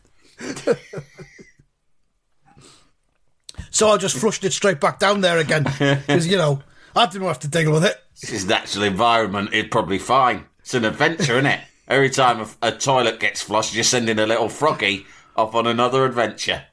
So 3.74 3.90
I 3.90 3.98
just 3.98 4.16
flushed 4.16 4.44
it 4.46 4.54
straight 4.54 4.80
back 4.80 5.00
down 5.00 5.22
there 5.22 5.40
again. 5.40 5.64
Because, 5.64 6.28
you 6.28 6.38
know, 6.38 6.62
I 6.96 7.08
didn't 7.08 7.28
have 7.28 7.40
to 7.40 7.48
deal 7.48 7.72
with 7.72 7.84
it. 7.84 7.98
This 8.22 8.32
is 8.32 8.46
natural 8.46 8.84
environment. 8.84 9.50
It's 9.52 9.68
probably 9.70 9.98
fine. 9.98 10.46
It's 10.64 10.74
an 10.74 10.86
adventure, 10.86 11.34
isn't 11.34 11.46
it? 11.46 11.60
Every 11.88 12.10
time 12.10 12.40
a, 12.42 12.68
a 12.68 12.72
toilet 12.72 13.20
gets 13.20 13.42
flushed, 13.42 13.76
you're 13.76 13.84
sending 13.84 14.18
a 14.20 14.26
little 14.26 14.50
froggy 14.50 15.06
off 15.36 15.54
on 15.56 15.68
another 15.68 16.06
adventure. 16.06 16.64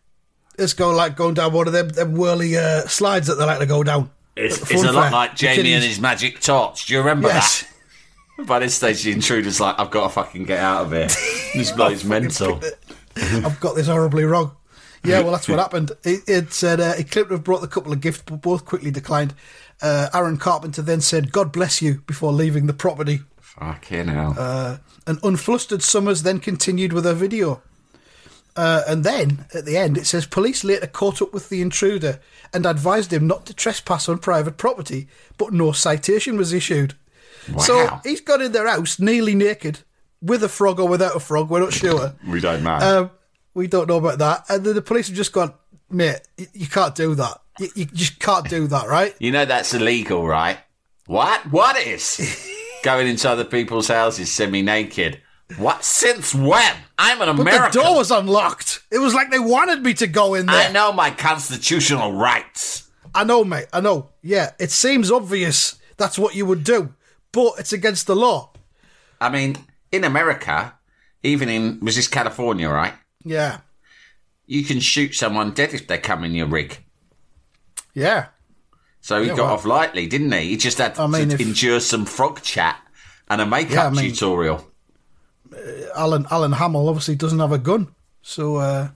It's 0.58 0.72
going 0.74 0.96
like 0.96 1.16
going 1.16 1.34
down 1.34 1.52
one 1.52 1.66
of 1.66 1.72
them, 1.72 1.88
them 1.88 2.14
whirly 2.14 2.56
uh, 2.56 2.82
slides 2.82 3.26
that 3.26 3.34
they 3.36 3.44
like 3.44 3.58
to 3.58 3.66
go 3.66 3.82
down. 3.82 4.10
It's, 4.36 4.58
it's 4.70 4.84
a 4.84 4.92
lot 4.92 5.12
like 5.12 5.34
Jamie 5.36 5.72
and 5.72 5.82
his 5.84 6.00
magic 6.00 6.40
torch. 6.40 6.86
Do 6.86 6.94
you 6.94 7.00
remember 7.00 7.28
Yes. 7.28 7.62
that? 8.38 8.46
By 8.46 8.60
this 8.60 8.74
stage, 8.74 9.02
the 9.02 9.12
intruder's 9.12 9.60
like, 9.60 9.78
"I've 9.78 9.90
got 9.90 10.04
to 10.04 10.08
fucking 10.10 10.44
get 10.44 10.60
out 10.60 10.86
of 10.86 10.92
here. 10.92 11.08
This 11.54 11.72
bloke's 11.72 12.04
mental." 12.04 12.60
I've 13.16 13.58
got 13.60 13.74
this 13.74 13.86
horribly 13.88 14.24
wrong. 14.24 14.52
Yeah, 15.04 15.20
well, 15.20 15.32
that's 15.32 15.48
what 15.48 15.58
happened. 15.58 15.92
It, 16.04 16.20
it 16.28 16.52
said 16.52 16.80
uh, 16.80 16.92
he 16.94 17.04
claimed 17.04 17.28
to 17.28 17.34
have 17.34 17.44
brought 17.44 17.60
the 17.60 17.68
couple 17.68 17.92
a 17.92 17.96
gift, 17.96 18.26
but 18.26 18.40
both 18.40 18.64
quickly 18.64 18.90
declined. 18.90 19.34
Uh, 19.82 20.08
Aaron 20.14 20.36
Carpenter 20.36 20.80
then 20.82 21.00
said, 21.00 21.32
"God 21.32 21.52
bless 21.52 21.82
you," 21.82 22.02
before 22.06 22.32
leaving 22.32 22.66
the 22.66 22.72
property. 22.74 23.20
Fucking 23.58 24.08
hell. 24.08 24.34
Uh, 24.38 24.78
and 25.06 25.20
unflustered 25.22 25.82
Somers 25.82 26.22
then 26.22 26.40
continued 26.40 26.92
with 26.92 27.04
her 27.04 27.14
video. 27.14 27.62
Uh, 28.56 28.82
and 28.88 29.04
then 29.04 29.46
at 29.54 29.64
the 29.64 29.76
end, 29.76 29.96
it 29.96 30.06
says 30.06 30.26
police 30.26 30.64
later 30.64 30.86
caught 30.86 31.22
up 31.22 31.32
with 31.32 31.48
the 31.48 31.62
intruder 31.62 32.20
and 32.52 32.66
advised 32.66 33.12
him 33.12 33.26
not 33.26 33.46
to 33.46 33.54
trespass 33.54 34.08
on 34.08 34.18
private 34.18 34.56
property, 34.56 35.08
but 35.38 35.52
no 35.52 35.72
citation 35.72 36.36
was 36.36 36.52
issued. 36.52 36.94
Wow. 37.52 37.58
So 37.58 38.00
he's 38.04 38.20
got 38.20 38.42
in 38.42 38.52
their 38.52 38.68
house 38.68 38.98
nearly 38.98 39.34
naked, 39.34 39.80
with 40.22 40.42
a 40.42 40.48
frog 40.48 40.78
or 40.78 40.88
without 40.88 41.16
a 41.16 41.20
frog. 41.20 41.48
We're 41.48 41.60
not 41.60 41.72
sure. 41.72 42.14
we 42.26 42.40
don't 42.40 42.62
know. 42.62 42.74
Um, 42.74 43.10
we 43.54 43.66
don't 43.66 43.88
know 43.88 43.96
about 43.96 44.18
that. 44.18 44.44
And 44.48 44.64
then 44.64 44.74
the 44.74 44.82
police 44.82 45.08
have 45.08 45.16
just 45.16 45.32
gone, 45.32 45.54
mate, 45.88 46.20
you, 46.36 46.46
you 46.52 46.66
can't 46.66 46.94
do 46.94 47.14
that. 47.14 47.40
You, 47.58 47.68
you 47.74 47.84
just 47.86 48.18
can't 48.18 48.48
do 48.48 48.66
that, 48.68 48.86
right? 48.88 49.14
you 49.18 49.30
know 49.32 49.44
that's 49.44 49.74
illegal, 49.74 50.26
right? 50.26 50.58
What? 51.06 51.40
What 51.50 51.76
is 51.78 52.18
going 52.82 53.06
into 53.08 53.28
other 53.28 53.44
people's 53.44 53.88
houses 53.88 54.30
semi-naked? 54.30 55.20
What? 55.56 55.84
Since 55.84 56.34
when? 56.34 56.74
I'm 56.98 57.20
an 57.20 57.36
But 57.36 57.40
American. 57.42 57.72
the 57.80 57.84
door 57.84 57.96
was 57.96 58.10
unlocked. 58.10 58.82
It 58.90 58.98
was 58.98 59.14
like 59.14 59.30
they 59.30 59.38
wanted 59.40 59.82
me 59.82 59.94
to 59.94 60.06
go 60.06 60.34
in 60.34 60.46
there. 60.46 60.68
I 60.68 60.72
know 60.72 60.92
my 60.92 61.10
constitutional 61.10 62.12
rights. 62.12 62.88
I 63.14 63.24
know, 63.24 63.42
mate. 63.44 63.66
I 63.72 63.80
know. 63.80 64.10
Yeah, 64.22 64.52
it 64.60 64.70
seems 64.70 65.10
obvious 65.10 65.78
that's 65.96 66.18
what 66.18 66.34
you 66.36 66.46
would 66.46 66.62
do, 66.62 66.94
but 67.32 67.54
it's 67.58 67.72
against 67.72 68.06
the 68.06 68.14
law. 68.14 68.52
I 69.20 69.28
mean, 69.28 69.56
in 69.90 70.04
America, 70.04 70.74
even 71.24 71.48
in 71.48 71.80
was 71.80 71.96
this 71.96 72.06
California, 72.08 72.68
right? 72.70 72.94
Yeah, 73.24 73.58
You 74.46 74.62
can 74.64 74.80
shoot 74.80 75.14
someone 75.14 75.50
dead 75.52 75.74
if 75.74 75.86
they 75.88 75.98
come 75.98 76.22
in 76.24 76.32
your 76.34 76.46
rig. 76.46 76.78
yeah. 77.92 78.26
So 79.00 79.20
he 79.22 79.28
Yeah, 79.28 79.36
got 79.36 79.44
well- 79.46 79.54
off 79.54 79.64
lightly, 79.64 80.06
didn't 80.06 80.32
he? 80.32 80.48
He 80.50 80.56
just 80.56 80.78
had 80.78 80.98
I 80.98 81.06
mean, 81.06 81.28
to 81.28 81.34
if- 81.34 81.40
endure 81.40 81.80
some 81.80 82.04
frog 82.04 82.42
chat 82.42 82.76
and 83.28 83.40
a 83.40 83.46
makeup 83.46 83.72
Yeah, 83.74 83.86
I 83.86 83.90
mean- 83.90 84.10
tutorial. 84.12 84.66
Alan 85.96 86.26
Alan 86.30 86.52
Hamel 86.52 86.88
obviously 86.88 87.16
doesn't 87.16 87.40
have 87.40 87.50
a 87.52 87.58
gun, 87.58 87.88
so 88.22 88.56
uh, 88.56 88.88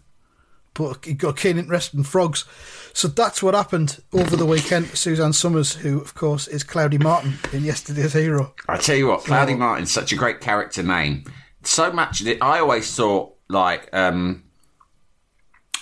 but 0.74 1.04
he 1.04 1.14
got 1.14 1.30
a 1.30 1.32
keen 1.40 1.58
interest 1.58 1.94
in 1.94 2.04
frogs. 2.04 2.44
So 2.92 3.08
that's 3.08 3.42
what 3.42 3.54
happened 3.54 4.00
over 4.12 4.36
the 4.36 4.46
weekend. 4.46 4.86
Suzanne 4.96 5.32
Somers, 5.32 5.74
who 5.74 6.00
of 6.00 6.14
course 6.14 6.46
is 6.46 6.62
Cloudy 6.62 6.98
Martin 6.98 7.34
in 7.52 7.64
Yesterday's 7.64 8.12
Hero. 8.12 8.54
I 8.68 8.76
tell 8.76 8.94
you 8.96 9.08
what, 9.08 9.24
Cloudy 9.24 9.54
Martin's 9.54 9.90
such 9.90 10.12
a 10.12 10.16
great 10.16 10.40
character 10.40 10.82
name. 10.84 11.24
So 11.64 11.90
much 11.92 12.20
that 12.20 12.38
I 12.40 12.60
always 12.60 12.94
thought 12.94 13.34
like 13.48 13.88
um, 13.92 14.44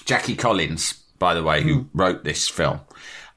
Jackie 0.06 0.36
Collins, 0.36 0.94
by 1.18 1.34
the 1.34 1.42
way, 1.42 1.62
who 1.62 1.86
wrote 1.92 2.24
this 2.24 2.48
film. 2.48 2.80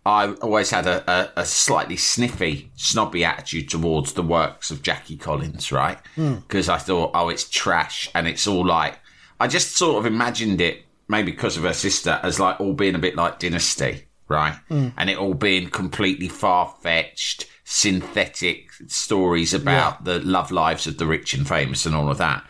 I 0.05 0.33
always 0.33 0.69
had 0.69 0.85
a, 0.85 1.09
a, 1.09 1.41
a 1.41 1.45
slightly 1.45 1.97
sniffy, 1.97 2.71
snobby 2.75 3.25
attitude 3.25 3.69
towards 3.69 4.13
the 4.13 4.21
works 4.21 4.69
of 4.69 4.83
Jackie 4.83 5.17
Collins, 5.17 5.71
right? 5.71 5.97
Hmm. 6.13 6.35
Because 6.35 6.69
I 6.69 6.77
thought, 6.77 7.11
oh, 7.15 7.29
it's 7.29 7.49
trash, 7.49 8.09
and 8.13 8.27
it's 8.27 8.45
all 8.45 8.65
like 8.65 8.99
I 9.39 9.47
just 9.47 9.75
sort 9.75 9.97
of 9.97 10.05
imagined 10.05 10.61
it, 10.61 10.83
maybe 11.07 11.31
because 11.31 11.57
of 11.57 11.63
her 11.63 11.73
sister, 11.73 12.19
as 12.23 12.39
like 12.39 12.59
all 12.59 12.73
being 12.73 12.95
a 12.95 12.99
bit 12.99 13.15
like 13.15 13.39
Dynasty, 13.39 14.05
right? 14.27 14.55
Hmm. 14.69 14.89
And 14.97 15.09
it 15.09 15.17
all 15.17 15.33
being 15.33 15.69
completely 15.69 16.27
far 16.27 16.73
fetched, 16.81 17.47
synthetic 17.63 18.69
stories 18.87 19.53
about 19.53 20.05
the 20.05 20.19
love 20.19 20.51
lives 20.51 20.85
of 20.87 20.97
the 20.97 21.07
rich 21.07 21.33
and 21.33 21.47
famous 21.47 21.85
and 21.85 21.95
all 21.95 22.09
of 22.09 22.19
that. 22.19 22.45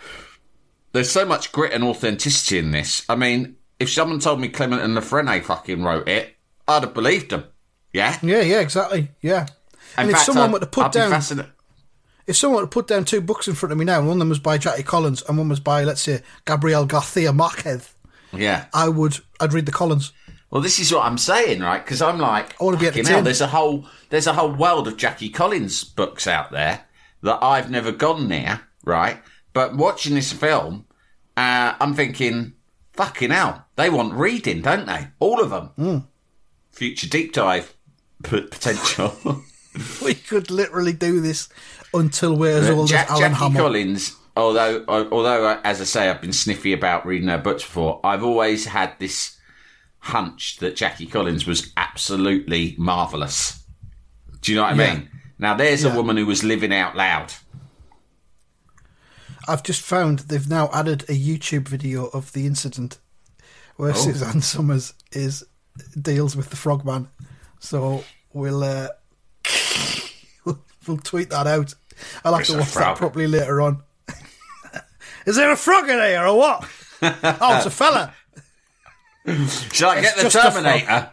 There's 0.91 1.09
so 1.09 1.25
much 1.25 1.51
grit 1.51 1.73
and 1.73 1.83
authenticity 1.83 2.57
in 2.57 2.71
this. 2.71 3.05
I 3.09 3.15
mean, 3.15 3.55
if 3.79 3.89
someone 3.89 4.19
told 4.19 4.39
me 4.39 4.47
Clement 4.47 4.81
and 4.81 4.95
La 4.95 5.01
Frenais 5.01 5.43
fucking 5.43 5.83
wrote 5.83 6.07
it, 6.07 6.34
I'd 6.67 6.83
have 6.83 6.93
believed 6.93 7.29
them. 7.31 7.45
Yeah. 7.93 8.17
Yeah, 8.21 8.41
yeah, 8.41 8.59
exactly. 8.59 9.09
Yeah. 9.21 9.47
And 9.97 10.09
if 10.09 10.17
someone 10.19 10.45
I'd- 10.45 10.53
were 10.53 10.59
to 10.59 10.65
put 10.65 10.85
I'd 10.85 10.91
down, 10.91 11.11
fascinated- 11.11 11.51
if 12.27 12.35
someone 12.35 12.61
were 12.61 12.65
to 12.67 12.69
put 12.71 12.87
down 12.87 13.05
two 13.05 13.21
books 13.21 13.47
in 13.47 13.53
front 13.55 13.71
of 13.71 13.77
me 13.77 13.85
now, 13.85 13.99
and 13.99 14.07
one 14.07 14.15
of 14.17 14.19
them 14.19 14.29
was 14.29 14.39
by 14.39 14.57
Jackie 14.57 14.83
Collins, 14.83 15.21
and 15.29 15.37
one 15.37 15.47
was 15.49 15.59
by, 15.59 15.83
let's 15.83 16.01
say, 16.01 16.21
Gabriel 16.45 16.85
Garcia 16.85 17.31
Marquez, 17.31 17.93
Yeah. 18.33 18.65
I 18.73 18.89
would, 18.89 19.19
I'd 19.39 19.53
read 19.53 19.65
the 19.67 19.71
Collins. 19.71 20.11
Well, 20.49 20.61
this 20.61 20.79
is 20.79 20.91
what 20.91 21.05
I'm 21.05 21.17
saying, 21.17 21.59
right? 21.61 21.83
Because 21.83 22.01
I'm 22.01 22.17
like, 22.17 22.59
I 22.59 22.63
wanna 22.63 22.77
be 22.77 22.85
fucking 22.85 22.99
entertained. 23.01 23.15
hell, 23.17 23.23
there's 23.23 23.41
a 23.41 23.47
whole 23.47 23.85
there's 24.09 24.27
a 24.27 24.33
whole 24.33 24.51
world 24.51 24.87
of 24.87 24.95
Jackie 24.97 25.29
Collins 25.29 25.83
books 25.83 26.27
out 26.27 26.51
there 26.51 26.85
that 27.23 27.39
I've 27.43 27.69
never 27.69 27.91
gone 27.91 28.27
near, 28.29 28.61
right? 28.83 29.17
But 29.53 29.75
watching 29.75 30.15
this 30.15 30.31
film, 30.31 30.85
uh, 31.35 31.73
I'm 31.79 31.93
thinking, 31.93 32.53
fucking 32.93 33.31
hell, 33.31 33.65
they 33.75 33.89
want 33.89 34.13
reading, 34.13 34.61
don't 34.61 34.85
they? 34.85 35.07
All 35.19 35.41
of 35.41 35.49
them. 35.49 35.65
Hmm. 35.75 35.97
Future 36.75 37.07
deep 37.07 37.33
dive 37.33 37.73
p- 38.23 38.41
potential. 38.41 39.15
We 40.01 40.13
could 40.13 40.51
literally 40.51 40.93
do 40.93 41.19
this 41.19 41.49
until 41.93 42.37
we're 42.37 42.59
as 42.59 42.69
old 42.69 42.87
Jack, 42.87 43.11
as 43.11 43.19
Alan 43.19 43.33
Jackie. 43.33 43.55
Collins, 43.57 44.15
although 44.37 44.85
although 44.87 45.45
uh, 45.47 45.59
as 45.65 45.81
I 45.81 45.83
say, 45.83 46.09
I've 46.09 46.21
been 46.21 46.31
sniffy 46.31 46.71
about 46.71 47.05
reading 47.05 47.27
her 47.27 47.37
books 47.37 47.63
before. 47.63 47.99
I've 48.01 48.23
always 48.23 48.65
had 48.67 48.93
this 48.99 49.37
hunch 49.99 50.57
that 50.59 50.77
Jackie 50.77 51.07
Collins 51.07 51.45
was 51.45 51.73
absolutely 51.75 52.75
marvelous. 52.77 53.65
Do 54.39 54.53
you 54.53 54.57
know 54.59 54.63
what 54.63 54.79
I 54.79 54.83
Yeah. 54.85 54.93
mean? 54.93 55.09
Now 55.39 55.55
there's 55.55 55.83
Yeah. 55.83 55.91
a 55.91 55.95
woman 55.97 56.15
who 56.15 56.25
was 56.25 56.41
living 56.41 56.73
out 56.73 56.95
loud. 56.95 57.33
I've 59.47 59.63
just 59.63 59.81
found 59.81 60.19
they've 60.19 60.49
now 60.49 60.69
added 60.73 61.03
a 61.03 61.13
YouTube 61.19 61.67
video 61.67 62.05
of 62.07 62.31
the 62.31 62.45
incident 62.45 62.99
where 63.75 63.91
Oh. 63.91 63.93
Suzanne 63.95 64.41
Somers 64.41 64.93
is 65.11 65.43
deals 65.99 66.35
with 66.35 66.49
the 66.49 66.55
frogman. 66.55 67.09
So 67.59 68.03
we'll 68.33 68.63
uh, 68.63 68.89
we'll, 70.45 70.97
tweet 70.97 71.29
that 71.31 71.47
out. 71.47 71.73
I'll 72.23 72.35
have 72.35 72.45
to 72.47 72.57
watch 72.57 72.73
that 72.73 72.97
properly 72.97 73.27
later 73.27 73.61
on. 73.61 73.83
is 75.25 75.35
there 75.35 75.51
a 75.51 75.55
frog 75.55 75.89
in 75.89 75.97
here 75.97 76.25
or 76.25 76.37
what? 76.37 76.69
oh, 77.01 77.57
it's 77.57 77.65
a 77.65 77.69
fella. 77.71 78.13
Shall 79.71 79.91
I 79.91 80.01
get 80.01 80.17
the. 80.17 80.29
Terminator? 80.29 81.11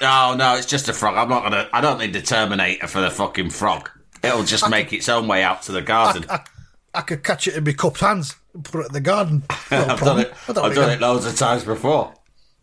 Oh 0.00 0.34
no, 0.38 0.56
it's 0.56 0.66
just 0.66 0.88
a 0.88 0.92
frog. 0.92 1.16
I'm 1.16 1.28
not 1.28 1.42
gonna. 1.42 1.68
I 1.72 1.80
don't 1.80 1.98
need 1.98 2.12
the 2.12 2.22
Terminator 2.22 2.86
for 2.86 3.00
the 3.00 3.10
fucking 3.10 3.50
frog. 3.50 3.90
It'll 4.22 4.44
just 4.44 4.68
make 4.70 4.92
its 4.92 5.08
own 5.08 5.28
way 5.28 5.42
out 5.42 5.62
to 5.62 5.72
the 5.72 5.82
garden. 5.82 6.24
I, 6.28 6.40
I 6.94 7.02
could 7.02 7.22
catch 7.22 7.46
it 7.46 7.54
in 7.54 7.64
my 7.64 7.72
cupped 7.72 8.00
hands 8.00 8.34
and 8.54 8.64
put 8.64 8.80
it 8.80 8.86
in 8.88 8.92
the 8.94 9.00
garden. 9.00 9.42
No 9.70 9.84
I've 9.84 10.00
done 10.00 10.20
it. 10.20 10.32
I 10.48 10.60
I've 10.60 10.74
done 10.74 10.90
it 10.90 11.00
loads 11.00 11.26
of 11.26 11.36
times 11.36 11.64
before. 11.64 12.14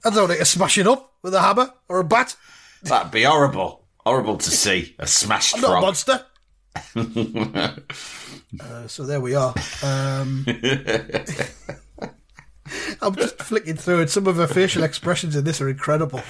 I 0.04 0.10
don't 0.10 0.30
need 0.30 0.40
to 0.40 0.46
smash 0.46 0.78
it 0.78 0.88
up 0.88 1.13
with 1.24 1.34
a 1.34 1.42
hammer 1.42 1.74
or 1.90 2.00
a 2.00 2.04
bat. 2.04 2.36
That'd 2.84 3.12
be 3.12 3.24
horrible. 3.24 3.86
Horrible 4.06 4.38
to 4.38 4.52
see 4.52 4.96
a 5.00 5.08
smashed 5.08 5.56
I'm 5.56 5.62
not 5.62 5.78
a 5.78 5.82
monster. 5.82 6.26
uh, 8.60 8.88
so 8.88 9.04
there 9.06 9.22
we 9.22 9.34
are. 9.34 9.56
Um, 9.82 10.46
I'm 13.02 13.16
just 13.16 13.40
flicking 13.40 13.78
through 13.78 14.02
it. 14.02 14.10
Some 14.10 14.28
of 14.28 14.36
her 14.36 14.48
facial 14.48 14.84
expressions 14.84 15.36
in 15.36 15.46
this 15.46 15.62
are 15.62 15.70
incredible. 15.70 16.22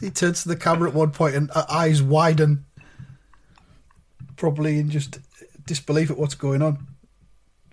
he 0.00 0.10
turns 0.10 0.42
to 0.44 0.48
the 0.48 0.56
camera 0.56 0.88
at 0.88 0.94
one 0.94 1.10
point 1.10 1.34
and 1.34 1.50
her 1.52 1.66
eyes 1.68 2.02
widen, 2.02 2.64
probably 4.36 4.78
in 4.78 4.90
just 4.90 5.18
disbelief 5.66 6.10
at 6.10 6.18
what's 6.18 6.34
going 6.34 6.62
on. 6.62 6.86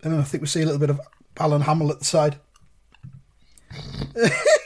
And 0.04 0.14
then 0.14 0.20
I 0.20 0.24
think 0.24 0.42
we 0.42 0.48
see 0.48 0.64
a 0.64 0.66
little 0.66 0.80
bit 0.80 0.90
of 0.90 1.00
Alan 1.40 1.62
Hamel 1.62 1.92
at 1.92 2.00
the 2.00 2.06
side. 2.06 2.38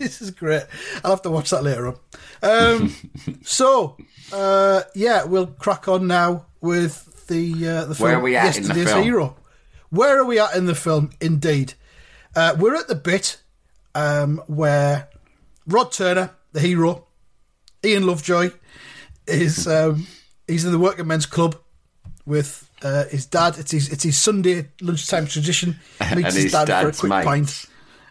this 0.04 0.22
is 0.22 0.30
great. 0.30 0.64
I'll 1.04 1.10
have 1.10 1.22
to 1.22 1.30
watch 1.30 1.50
that 1.50 1.62
later 1.62 1.88
on. 1.88 1.96
Um, 2.42 2.94
so, 3.42 3.98
uh, 4.32 4.82
yeah, 4.94 5.24
we'll 5.24 5.46
crack 5.46 5.88
on 5.88 6.06
now 6.06 6.46
with 6.62 7.26
the 7.26 7.68
uh, 7.68 7.84
the 7.84 7.94
film 7.94 8.08
Where 8.08 8.18
are 8.18 8.22
we 8.22 8.34
at 8.34 8.56
in 8.56 8.62
the 8.62 8.74
film? 8.74 9.02
Hero. 9.02 9.36
Where 9.90 10.18
are 10.18 10.24
we 10.24 10.38
at 10.38 10.56
in 10.56 10.64
the 10.64 10.74
film? 10.74 11.10
Indeed, 11.20 11.74
uh, 12.34 12.56
we're 12.58 12.76
at 12.76 12.88
the 12.88 12.94
bit 12.94 13.42
um, 13.94 14.42
where 14.46 15.10
Rod 15.66 15.92
Turner, 15.92 16.30
the 16.52 16.60
hero, 16.60 17.06
Ian 17.84 18.06
Lovejoy, 18.06 18.52
is 19.26 19.68
um, 19.68 20.06
he's 20.46 20.64
in 20.64 20.72
the 20.72 20.78
working 20.78 21.06
men's 21.06 21.26
club 21.26 21.56
with 22.24 22.70
uh, 22.82 23.04
his 23.04 23.26
dad. 23.26 23.58
It's 23.58 23.72
his 23.72 23.90
it's 23.90 24.04
his 24.04 24.16
Sunday 24.16 24.68
lunchtime 24.80 25.26
tradition. 25.26 25.78
Meets 26.16 26.36
his, 26.36 26.52
dad 26.52 26.68
for 26.68 26.88
a 26.88 26.92
quick 26.92 27.24
pint, 27.24 27.66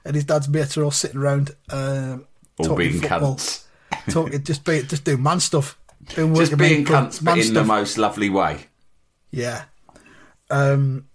and 0.09 0.15
his 0.15 0.25
dad's 0.25 0.49
mates 0.49 0.75
are 0.75 0.83
all 0.83 0.89
sitting 0.89 1.21
around 1.21 1.51
um, 1.69 2.25
All 2.57 2.65
talking 2.65 2.77
being 2.77 2.99
football, 2.99 3.35
cunts. 3.35 3.63
talking 4.09 4.43
just 4.43 4.65
be 4.65 4.81
just 4.81 5.03
doing 5.03 5.21
man 5.21 5.39
stuff. 5.39 5.77
Doing 6.15 6.33
Just 6.33 6.57
being 6.57 6.83
cunts, 6.83 7.23
but 7.23 7.37
in 7.37 7.53
the 7.53 7.63
most 7.63 7.99
lovely 7.99 8.31
way. 8.31 8.65
Yeah. 9.29 9.65
Um, 10.49 11.05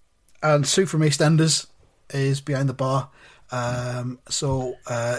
and 0.41 0.65
Sue 0.65 0.87
from 0.87 1.01
EastEnders 1.01 1.67
is 2.11 2.41
behind 2.41 2.69
the 2.69 2.75
bar. 2.75 3.11
Um, 3.51 4.21
so 4.29 4.77
uh, 4.87 5.19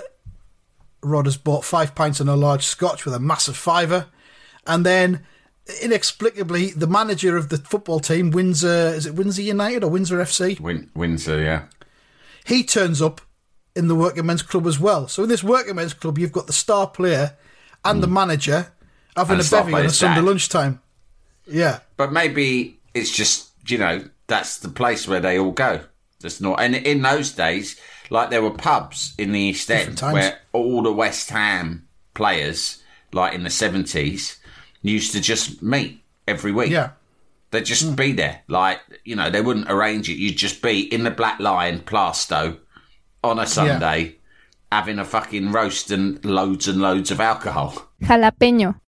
Rod 1.01 1.25
has 1.25 1.35
bought 1.35 1.65
five 1.65 1.95
pints 1.95 2.21
and 2.21 2.29
a 2.29 2.35
large 2.37 2.63
scotch 2.65 3.03
with 3.03 3.13
a 3.13 3.19
massive 3.19 3.57
fiver. 3.57 4.05
And 4.65 4.85
then, 4.85 5.25
inexplicably, 5.81 6.67
the 6.67 6.87
manager 6.87 7.35
of 7.35 7.49
the 7.49 7.57
football 7.57 7.99
team, 7.99 8.31
Windsor, 8.31 8.93
is 8.95 9.05
it 9.05 9.15
Windsor 9.15 9.41
United 9.41 9.83
or 9.83 9.89
Windsor 9.89 10.19
FC? 10.19 10.61
Win- 10.61 10.89
Windsor, 10.95 11.41
yeah. 11.41 11.63
He 12.45 12.63
turns 12.63 13.01
up 13.01 13.19
in 13.75 13.87
the 13.87 13.95
working 13.95 14.25
men's 14.25 14.41
club 14.41 14.65
as 14.67 14.79
well. 14.79 15.07
So 15.07 15.23
in 15.23 15.29
this 15.29 15.43
working 15.43 15.75
men's 15.75 15.93
club, 15.93 16.17
you've 16.17 16.31
got 16.31 16.47
the 16.47 16.53
star 16.53 16.87
player 16.87 17.35
and 17.83 18.01
the 18.01 18.07
mm. 18.07 18.13
manager 18.13 18.71
having. 19.15 19.39
And 19.39 19.47
a 19.47 19.49
bevy 19.49 19.73
on 19.73 19.85
a 19.85 19.89
Sunday 19.89 20.21
dad. 20.21 20.25
lunchtime. 20.25 20.81
Yeah. 21.45 21.79
But 21.97 22.11
maybe 22.11 22.79
it's 22.93 23.11
just, 23.11 23.51
you 23.67 23.77
know, 23.77 24.05
that's 24.27 24.59
the 24.59 24.69
place 24.69 25.07
where 25.07 25.19
they 25.19 25.37
all 25.37 25.51
go. 25.51 25.81
Just 26.21 26.41
not, 26.41 26.59
and 26.61 26.75
in 26.75 27.01
those 27.01 27.31
days, 27.31 27.79
like 28.09 28.29
there 28.29 28.41
were 28.41 28.51
pubs 28.51 29.13
in 29.17 29.31
the 29.31 29.39
East 29.39 29.69
End 29.69 29.99
where 29.99 30.39
all 30.53 30.81
the 30.81 30.93
West 30.93 31.29
Ham 31.29 31.87
players, 32.13 32.81
like 33.11 33.33
in 33.33 33.43
the 33.43 33.49
seventies, 33.49 34.39
used 34.81 35.11
to 35.11 35.21
just 35.21 35.61
meet 35.61 36.01
every 36.27 36.51
week. 36.51 36.71
Yeah. 36.71 36.91
They'd 37.51 37.65
just 37.65 37.85
mm. 37.85 37.95
be 37.95 38.13
there. 38.13 38.41
Like, 38.47 38.79
you 39.03 39.15
know, 39.15 39.29
they 39.29 39.41
wouldn't 39.41 39.69
arrange 39.69 40.09
it. 40.09 40.17
You'd 40.17 40.37
just 40.37 40.61
be 40.61 40.81
in 40.91 41.03
the 41.03 41.11
Black 41.11 41.39
Lion, 41.39 41.79
Plaistow, 41.79 42.57
on 43.25 43.39
a 43.39 43.47
Sunday, 43.47 44.17
having 44.71 44.99
a 44.99 45.05
fucking 45.05 45.51
roast 45.51 45.91
and 45.91 46.23
loads 46.23 46.67
and 46.67 46.81
loads 46.81 47.11
of 47.11 47.19
alcohol. 47.19 47.91
Jalapeño. 48.01 48.79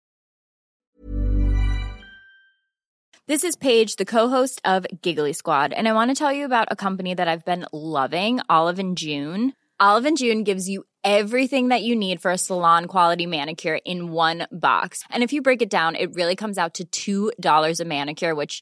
This 3.27 3.43
is 3.43 3.57
Paige, 3.57 3.97
the 3.97 4.05
co-host 4.05 4.61
of 4.63 4.85
Giggly 5.01 5.33
Squad, 5.33 5.73
and 5.73 5.87
I 5.87 5.93
want 5.93 6.11
to 6.11 6.15
tell 6.15 6.31
you 6.31 6.45
about 6.45 6.69
a 6.71 6.77
company 6.77 7.13
that 7.13 7.27
I've 7.27 7.43
been 7.43 7.65
loving, 7.73 8.39
Olive 8.49 8.79
and 8.79 8.97
June. 8.97 9.53
Olive 9.79 10.05
and 10.05 10.17
June 10.17 10.43
gives 10.43 10.69
you 10.69 10.85
everything 11.03 11.67
that 11.67 11.83
you 11.83 11.95
need 11.95 12.21
for 12.21 12.31
a 12.31 12.37
salon 12.37 12.85
quality 12.85 13.25
manicure 13.25 13.79
in 13.85 14.11
one 14.11 14.47
box. 14.51 15.03
And 15.09 15.23
if 15.23 15.33
you 15.33 15.41
break 15.41 15.61
it 15.61 15.69
down, 15.69 15.95
it 15.95 16.15
really 16.15 16.35
comes 16.35 16.57
out 16.57 16.79
to 16.85 17.31
$2 17.35 17.79
a 17.79 17.85
manicure, 17.85 18.33
which 18.33 18.61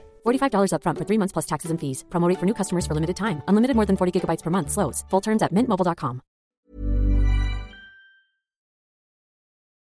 $45 0.25 0.71
upfront 0.73 0.97
for 0.97 1.05
three 1.05 1.17
months 1.17 1.31
plus 1.31 1.45
taxes 1.45 1.71
and 1.71 1.79
fees. 1.79 2.03
Promo 2.09 2.27
rate 2.27 2.39
for 2.39 2.45
new 2.45 2.53
customers 2.55 2.85
for 2.87 2.93
limited 2.93 3.15
time. 3.15 3.41
Unlimited 3.47 3.75
more 3.75 3.85
than 3.85 3.97
40 3.97 4.11
gigabytes 4.19 4.43
per 4.43 4.49
month. 4.49 4.71
Slows. 4.71 5.03
Full 5.09 5.21
terms 5.21 5.41
at 5.43 5.53
mintmobile.com. 5.53 6.21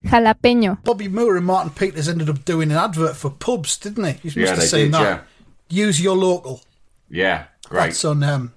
Jalapeño. 0.05 0.83
Bobby 0.83 1.07
Moore 1.07 1.37
and 1.37 1.45
Martin 1.45 1.71
Peters 1.73 2.07
ended 2.07 2.29
up 2.29 2.45
doing 2.45 2.71
an 2.71 2.77
advert 2.77 3.15
for 3.15 3.29
pubs, 3.31 3.77
didn't 3.77 4.03
they? 4.03 4.11
You 4.23 4.25
must 4.25 4.37
Yeah, 4.37 4.47
have 4.47 4.59
they 4.59 4.65
seen 4.65 4.85
did, 4.85 4.93
that. 4.93 5.27
Use 5.69 6.01
your 6.01 6.15
local. 6.15 6.61
Yeah, 7.09 7.45
great. 7.65 7.87
That's 7.87 8.05
on 8.05 8.23
um, 8.23 8.53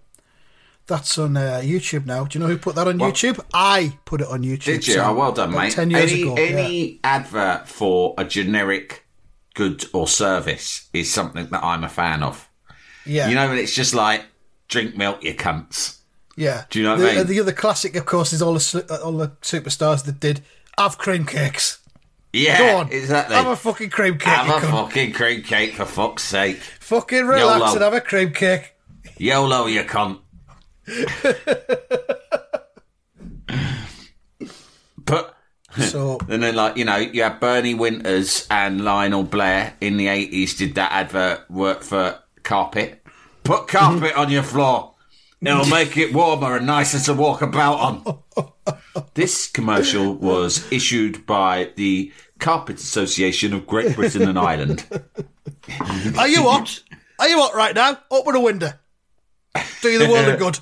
that's 0.87 1.19
on 1.19 1.37
uh, 1.37 1.61
YouTube 1.63 2.07
now. 2.07 2.25
Do 2.25 2.39
you 2.39 2.45
know 2.45 2.51
who 2.51 2.59
put 2.59 2.75
that 2.77 2.87
on 2.87 2.99
YouTube? 2.99 3.41
I 3.55 3.99
put 4.05 4.21
it 4.21 4.29
on 4.29 4.43
YouTube. 4.43 4.65
Did 4.65 4.87
you? 4.87 4.95
so 4.95 5.05
oh, 5.05 5.15
well 5.15 5.33
done, 5.33 5.53
mate. 5.53 5.73
Ten 5.73 5.91
years 5.91 6.13
any 6.13 6.23
ago. 6.23 6.35
any 6.37 6.85
yeah. 6.87 6.99
advert 7.05 7.69
for 7.69 8.15
a 8.19 8.25
generic 8.25 9.00
good 9.55 9.85
or 9.93 10.07
service 10.09 10.89
is 10.93 11.13
something 11.13 11.47
that 11.49 11.65
I'm 11.65 11.85
a 11.85 11.89
fan 11.89 12.23
of. 12.23 12.49
yeah, 13.05 13.29
You 13.29 13.35
know, 13.35 13.49
when 13.49 13.59
it's 13.59 13.75
just 13.75 13.95
like 13.95 14.25
drink 14.69 14.97
milk, 14.97 15.23
you 15.25 15.35
cunts. 15.35 15.99
yeah. 16.37 16.65
do 16.71 16.79
you 16.79 16.85
know 16.85 16.93
what 16.93 17.01
the, 17.01 17.11
I 17.11 17.15
mean? 17.17 17.27
The 17.27 17.41
other 17.41 17.53
classic, 17.53 17.97
of 17.97 18.07
course, 18.07 18.33
is 18.33 18.41
all 18.43 18.55
the 18.55 19.01
all 19.05 19.13
the 19.13 19.29
superstars 19.43 20.05
that 20.05 20.21
did 20.21 20.43
have 20.79 20.99
cream 20.99 21.27
cakes. 21.27 21.79
Yeah, 22.33 22.59
Go 22.59 22.77
on, 22.77 22.93
exactly. 22.93 23.35
Have 23.35 23.49
a 23.49 23.57
fucking 23.57 23.91
cream 23.91 24.17
cake. 24.17 24.29
Have 24.33 24.63
a 24.63 24.65
cunt. 24.65 24.71
fucking 24.71 25.13
cream 25.15 25.43
cake 25.43 25.75
for 25.75 25.85
fuck's 25.85 26.23
sake. 26.23 26.59
fucking 26.79 27.27
relax 27.27 27.59
YOLO. 27.61 27.73
and 27.73 27.83
have 27.83 27.95
a 27.95 28.01
cream 28.01 28.33
cake. 28.33 28.73
YOLO, 29.19 29.67
you 29.67 29.83
cunt. 29.83 30.21
but 34.97 35.35
So 35.79 36.19
and 36.29 36.43
then, 36.43 36.55
like 36.55 36.77
you 36.77 36.85
know, 36.85 36.97
you 36.97 37.23
have 37.23 37.41
Bernie 37.41 37.75
Winters 37.75 38.47
and 38.51 38.85
Lionel 38.85 39.23
Blair 39.23 39.75
in 39.81 39.97
the 39.97 40.09
eighties 40.09 40.57
did 40.57 40.75
that 40.75 40.93
advert 40.93 41.51
work 41.51 41.83
for 41.83 42.19
carpet. 42.43 43.05
Put 43.45 43.69
carpet 43.69 44.15
on 44.17 44.31
your 44.31 44.43
floor. 44.43 44.95
It'll 45.41 45.65
make 45.71 45.97
it 45.97 46.13
warmer 46.13 46.57
and 46.57 46.67
nicer 46.67 46.99
to 47.01 47.15
walk 47.15 47.43
about 47.43 47.81
on. 47.81 48.19
This 49.15 49.49
commercial 49.49 50.15
was 50.15 50.71
issued 50.71 51.25
by 51.25 51.71
the 51.77 52.13
Carpet 52.39 52.77
Association 52.77 53.55
of 53.55 53.67
Great 53.67 53.97
Britain 53.97 54.29
and 54.29 54.39
Ireland. 54.39 54.87
are 56.19 56.29
you 56.29 56.45
what? 56.45 56.83
Are 57.19 57.29
you 57.29 57.39
what 57.39 57.55
right 57.55 57.75
now? 57.75 57.99
Open 58.11 58.35
a 58.35 58.41
window. 58.41 58.71
Do 59.83 59.89
you 59.89 59.99
the 59.99 60.09
world 60.09 60.29
a 60.29 60.37
good. 60.37 60.59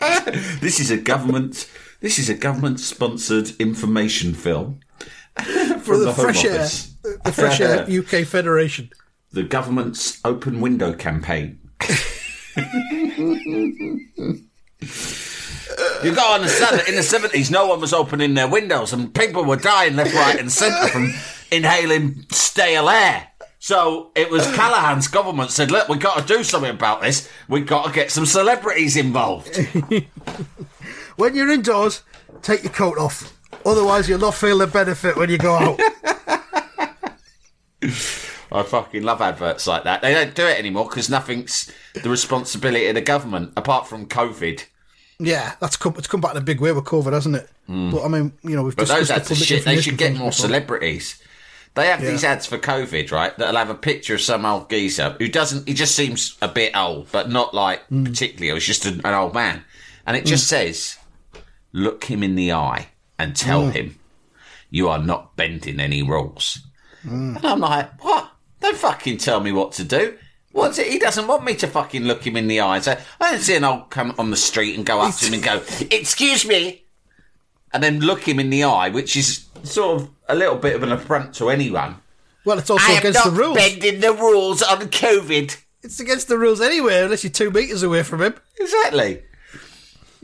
This 0.60 0.80
is 0.80 0.90
a 0.90 0.96
government. 0.96 1.68
This 2.02 2.18
is 2.18 2.28
a 2.28 2.34
government-sponsored 2.34 3.52
information 3.60 4.34
film 4.34 4.80
For 5.38 5.78
from 5.78 5.98
the, 6.00 6.04
the 6.06 6.12
Home 6.12 6.24
Fresh 6.24 6.44
Air, 6.44 6.60
Office. 6.60 6.94
the 7.24 7.32
Fresh 7.32 7.60
Air 7.60 7.86
UK 7.88 8.26
Federation. 8.26 8.90
The 9.30 9.44
government's 9.44 10.20
open 10.24 10.60
window 10.60 10.92
campaign. 10.92 11.60
You 16.02 16.12
got 16.14 16.36
to 16.36 16.42
understand 16.42 16.80
that 16.80 16.88
in 16.88 16.96
the 16.96 17.02
seventies, 17.02 17.50
no 17.50 17.66
one 17.66 17.80
was 17.80 17.92
opening 17.92 18.34
their 18.34 18.48
windows, 18.48 18.92
and 18.92 19.14
people 19.14 19.44
were 19.44 19.56
dying 19.56 19.94
left, 19.94 20.12
right, 20.14 20.38
and 20.38 20.50
centre 20.50 20.88
from 20.88 21.14
inhaling 21.52 22.26
stale 22.32 22.88
air. 22.88 23.28
So 23.60 24.10
it 24.16 24.28
was 24.28 24.44
Callaghan's 24.48 25.06
government 25.06 25.52
said, 25.52 25.70
look, 25.70 25.88
we've 25.88 26.00
got 26.00 26.18
to 26.18 26.26
do 26.26 26.42
something 26.42 26.70
about 26.72 27.00
this. 27.02 27.28
We've 27.48 27.66
got 27.66 27.86
to 27.86 27.92
get 27.92 28.10
some 28.10 28.26
celebrities 28.26 28.96
involved. 28.96 29.56
When 31.16 31.34
you're 31.34 31.50
indoors, 31.50 32.02
take 32.42 32.62
your 32.62 32.72
coat 32.72 32.98
off. 32.98 33.32
Otherwise, 33.64 34.08
you'll 34.08 34.18
not 34.18 34.34
feel 34.34 34.58
the 34.58 34.66
benefit 34.66 35.16
when 35.16 35.30
you 35.30 35.38
go 35.38 35.54
out. 35.54 35.80
I 38.54 38.62
fucking 38.62 39.02
love 39.02 39.20
adverts 39.22 39.66
like 39.66 39.84
that. 39.84 40.02
They 40.02 40.12
don't 40.12 40.34
do 40.34 40.46
it 40.46 40.58
anymore 40.58 40.86
because 40.88 41.08
nothing's 41.08 41.70
the 41.94 42.10
responsibility 42.10 42.86
of 42.86 42.94
the 42.94 43.00
government 43.00 43.52
apart 43.56 43.86
from 43.88 44.06
COVID. 44.06 44.64
yeah, 45.18 45.54
that's 45.60 45.76
come, 45.76 45.94
it's 45.96 46.06
come 46.06 46.20
back 46.20 46.32
in 46.32 46.36
a 46.36 46.42
big 46.42 46.60
way 46.60 46.70
with 46.72 46.84
COVID, 46.84 47.12
hasn't 47.12 47.36
it? 47.36 47.48
But 47.66 48.04
I 48.04 48.08
mean, 48.08 48.32
you 48.42 48.54
know, 48.56 48.62
we've. 48.64 48.76
But 48.76 48.88
those 48.88 49.08
discussed 49.08 49.08
the 49.08 49.14
ads 49.14 49.30
are 49.30 49.34
public 49.34 49.48
shit. 49.48 49.64
They 49.64 49.80
should 49.80 49.96
get 49.96 50.12
more 50.12 50.30
before. 50.30 50.32
celebrities. 50.46 51.22
They 51.74 51.86
have 51.86 52.02
Yeah. 52.02 52.10
these 52.10 52.24
ads 52.24 52.44
for 52.44 52.58
COVID, 52.58 53.10
right? 53.10 53.36
That'll 53.38 53.56
have 53.56 53.70
a 53.70 53.74
picture 53.74 54.14
of 54.16 54.20
some 54.20 54.44
old 54.44 54.68
geezer 54.68 55.16
who 55.18 55.28
doesn't. 55.28 55.66
He 55.66 55.72
just 55.72 55.94
seems 55.94 56.36
a 56.42 56.48
bit 56.48 56.76
old, 56.76 57.10
but 57.10 57.30
not 57.30 57.54
like 57.54 57.88
Mm. 57.88 58.04
particularly. 58.04 58.50
It 58.50 58.52
was 58.54 58.66
just 58.66 58.84
an, 58.84 59.00
an 59.04 59.14
old 59.14 59.32
man, 59.32 59.64
and 60.06 60.14
it 60.14 60.26
just 60.26 60.46
says, 60.48 60.98
"Look 61.72 62.04
him 62.04 62.22
in 62.22 62.34
the 62.34 62.52
eye 62.52 62.88
and 63.18 63.34
tell 63.36 63.62
Mm. 63.64 63.72
him 63.72 63.98
you 64.70 64.88
are 64.88 64.98
not 64.98 65.36
bending 65.36 65.80
any 65.80 66.02
rules." 66.02 66.58
Mm. 67.06 67.36
And 67.36 67.44
I'm 67.46 67.60
like, 67.60 68.02
"What? 68.02 68.30
Don't 68.60 68.76
fucking 68.76 69.18
tell 69.18 69.40
me 69.40 69.52
what 69.52 69.72
to 69.72 69.84
do." 69.84 70.14
What's 70.52 70.78
it? 70.78 70.88
He 70.88 70.98
doesn't 70.98 71.26
want 71.26 71.44
me 71.44 71.54
to 71.56 71.66
fucking 71.66 72.04
look 72.04 72.26
him 72.26 72.36
in 72.36 72.46
the 72.46 72.60
eye. 72.60 72.80
So 72.80 72.96
I 73.20 73.32
don't 73.32 73.40
see 73.40 73.56
an 73.56 73.64
old 73.64 73.88
come 73.90 74.14
on 74.18 74.30
the 74.30 74.36
street 74.36 74.76
and 74.76 74.84
go 74.84 75.00
up 75.00 75.16
to 75.16 75.26
him 75.26 75.32
and 75.34 75.42
go, 75.42 75.62
"Excuse 75.90 76.44
me," 76.44 76.84
and 77.72 77.82
then 77.82 78.00
look 78.00 78.28
him 78.28 78.38
in 78.38 78.50
the 78.50 78.64
eye, 78.64 78.90
which 78.90 79.16
is 79.16 79.44
sort 79.64 80.02
of 80.02 80.10
a 80.28 80.34
little 80.34 80.56
bit 80.56 80.74
of 80.76 80.82
an 80.82 80.92
affront 80.92 81.34
to 81.36 81.48
anyone. 81.48 81.96
Well, 82.44 82.58
it's 82.58 82.68
also 82.68 82.84
I 82.92 82.98
against 82.98 83.24
the 83.24 83.30
rules. 83.30 83.56
bending 83.56 84.00
the 84.00 84.12
rules 84.12 84.62
on 84.62 84.88
COVID. 84.90 85.56
It's 85.82 86.00
against 86.00 86.28
the 86.28 86.36
rules 86.38 86.60
anyway, 86.60 87.02
unless 87.02 87.24
you're 87.24 87.30
two 87.32 87.50
metres 87.50 87.82
away 87.82 88.02
from 88.02 88.20
him. 88.22 88.34
Exactly. 88.60 89.22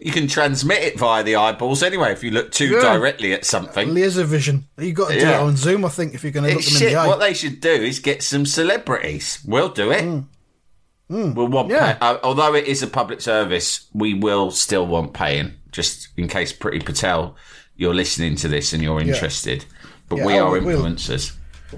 You 0.00 0.12
can 0.12 0.28
transmit 0.28 0.78
it 0.78 0.96
via 0.98 1.24
the 1.24 1.34
eyeballs 1.34 1.82
anyway 1.82 2.12
if 2.12 2.22
you 2.22 2.30
look 2.30 2.52
too 2.52 2.68
Yeah. 2.68 2.82
directly 2.82 3.32
at 3.32 3.44
something. 3.44 3.92
Laser 3.92 4.22
vision. 4.22 4.68
You've 4.78 4.94
got 4.94 5.08
to 5.08 5.14
do 5.18 5.26
Yeah. 5.26 5.40
it 5.40 5.42
on 5.42 5.56
Zoom, 5.56 5.84
I 5.84 5.88
think, 5.88 6.14
if 6.14 6.22
you're 6.22 6.30
going 6.30 6.44
to 6.44 6.50
look 6.50 6.60
It's 6.60 6.68
them 6.70 6.78
shit. 6.78 6.88
in 6.88 6.94
the 6.94 7.00
eye. 7.00 7.06
What 7.08 7.18
they 7.18 7.34
should 7.34 7.60
do 7.60 7.70
is 7.72 7.98
get 7.98 8.22
some 8.22 8.46
celebrities. 8.46 9.40
We'll 9.44 9.70
do 9.70 9.90
it. 9.90 10.04
We'll 11.08 11.48
want 11.48 11.68
Mm. 11.68 11.72
Yeah. 11.72 11.94
pay- 11.94 11.98
uh, 12.00 12.18
although 12.22 12.54
it 12.54 12.66
is 12.66 12.80
a 12.82 12.86
public 12.86 13.20
service, 13.20 13.86
we 13.92 14.14
will 14.14 14.50
still 14.52 14.86
want 14.86 15.14
paying, 15.14 15.54
just 15.72 16.08
in 16.16 16.28
case 16.28 16.52
Priti 16.52 16.84
Patel, 16.84 17.34
you're 17.76 17.94
listening 17.94 18.36
to 18.36 18.46
this 18.48 18.72
and 18.72 18.82
you're 18.82 19.00
interested. 19.00 19.64
But 20.08 20.20
we 20.20 20.34
oh, 20.38 20.48
are 20.52 20.60
influencers. 20.60 21.32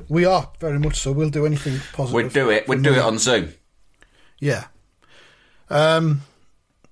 We 0.09 0.25
are, 0.25 0.51
very 0.61 0.79
much 0.79 1.01
so. 1.01 1.13
We'll 1.13 1.31
do 1.31 1.47
anything 1.47 1.81
positive. 1.93 2.15
We'd 2.15 2.33
do 2.33 2.51
it. 2.51 2.69
We'd 2.69 2.83
do 2.83 2.93
it 2.93 2.99
on 2.99 3.19
Zoom. 3.19 3.55
Yeah. 4.41 4.65
Um. 5.71 6.23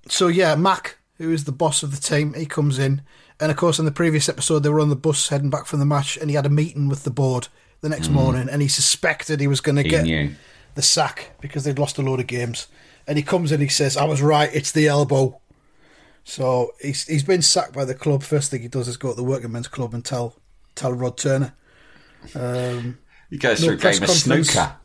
So 0.07 0.27
yeah, 0.27 0.55
Mac, 0.55 0.97
who 1.19 1.31
is 1.31 1.43
the 1.43 1.51
boss 1.51 1.83
of 1.83 1.91
the 1.91 2.01
team, 2.01 2.33
he 2.33 2.45
comes 2.47 2.79
in, 2.79 3.03
and 3.39 3.51
of 3.51 3.57
course, 3.57 3.77
in 3.77 3.85
the 3.85 3.91
previous 3.91 4.27
episode, 4.27 4.59
they 4.63 4.69
were 4.69 4.79
on 4.81 4.89
the 4.89 4.95
bus 4.95 5.29
heading 5.29 5.51
back 5.51 5.67
from 5.67 5.77
the 5.79 5.85
match, 5.85 6.17
and 6.17 6.29
he 6.31 6.35
had 6.35 6.45
a 6.47 6.49
meeting 6.49 6.89
with 6.89 7.03
the 7.03 7.11
board 7.11 7.47
the 7.81 7.89
next 7.89 8.09
morning, 8.09 8.49
and 8.49 8.61
he 8.61 8.67
suspected 8.67 9.39
he 9.39 9.47
was 9.47 9.61
going 9.61 9.75
to 9.77 9.83
Mm. 9.83 9.89
Get 9.89 10.03
knew. 10.05 10.35
the 10.75 10.81
sack 10.81 11.31
because 11.39 11.63
they'd 11.63 11.77
lost 11.79 11.97
a 11.97 12.01
load 12.01 12.19
of 12.19 12.27
games. 12.27 12.67
And 13.07 13.17
he 13.17 13.23
comes 13.23 13.51
in, 13.51 13.61
he 13.61 13.67
says, 13.69 13.95
"I 13.95 14.03
was 14.05 14.21
right. 14.21 14.49
It's 14.53 14.71
the 14.71 14.87
elbow." 14.87 15.39
So 16.23 16.73
he's 16.81 17.05
he's 17.07 17.23
been 17.23 17.41
sacked 17.41 17.73
by 17.73 17.85
the 17.85 17.95
club. 17.95 18.23
First 18.23 18.51
thing 18.51 18.61
he 18.61 18.67
does 18.67 18.87
is 18.87 18.97
go 18.97 19.09
to 19.11 19.15
the 19.15 19.23
working 19.23 19.51
men's 19.51 19.67
club 19.67 19.93
and 19.93 20.03
tell 20.05 20.35
tell 20.75 20.91
Rod 20.93 21.17
Turner. 21.17 21.53
Um, 22.35 22.97
He 23.29 23.37
goes 23.37 23.61
No 23.61 23.67
through 23.67 23.77
a 23.89 23.93
game 23.93 24.03
of 24.03 24.09
snooker. 24.09 24.75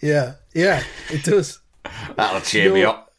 yeah, 0.00 0.34
yeah, 0.54 0.82
it 1.10 1.24
does. 1.24 1.60
That'll 2.16 2.40
cheer 2.40 2.72
me 2.72 2.84
up. 2.84 3.12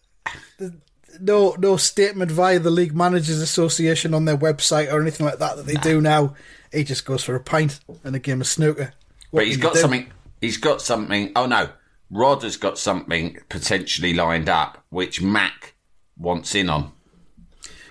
No 1.19 1.55
no 1.59 1.77
statement 1.77 2.31
via 2.31 2.59
the 2.59 2.69
League 2.71 2.95
Managers 2.95 3.39
Association 3.39 4.13
on 4.13 4.25
their 4.25 4.37
website 4.37 4.91
or 4.91 5.01
anything 5.01 5.25
like 5.25 5.39
that 5.39 5.57
that 5.57 5.65
they 5.65 5.75
do 5.75 6.01
now. 6.01 6.35
He 6.71 6.83
just 6.83 7.05
goes 7.05 7.23
for 7.23 7.35
a 7.35 7.39
pint 7.39 7.79
and 8.03 8.15
a 8.15 8.19
game 8.19 8.41
of 8.41 8.47
snooker. 8.47 8.93
What 9.31 9.41
But 9.41 9.47
he's 9.47 9.57
got 9.57 9.75
something. 9.75 10.07
He's 10.41 10.57
got 10.57 10.81
something. 10.81 11.31
Oh 11.35 11.45
no, 11.45 11.69
Rod 12.09 12.43
has 12.43 12.57
got 12.57 12.77
something 12.77 13.37
potentially 13.49 14.13
lined 14.13 14.49
up, 14.49 14.83
which 14.89 15.21
Mac 15.21 15.73
wants 16.17 16.55
in 16.55 16.69
on. 16.69 16.91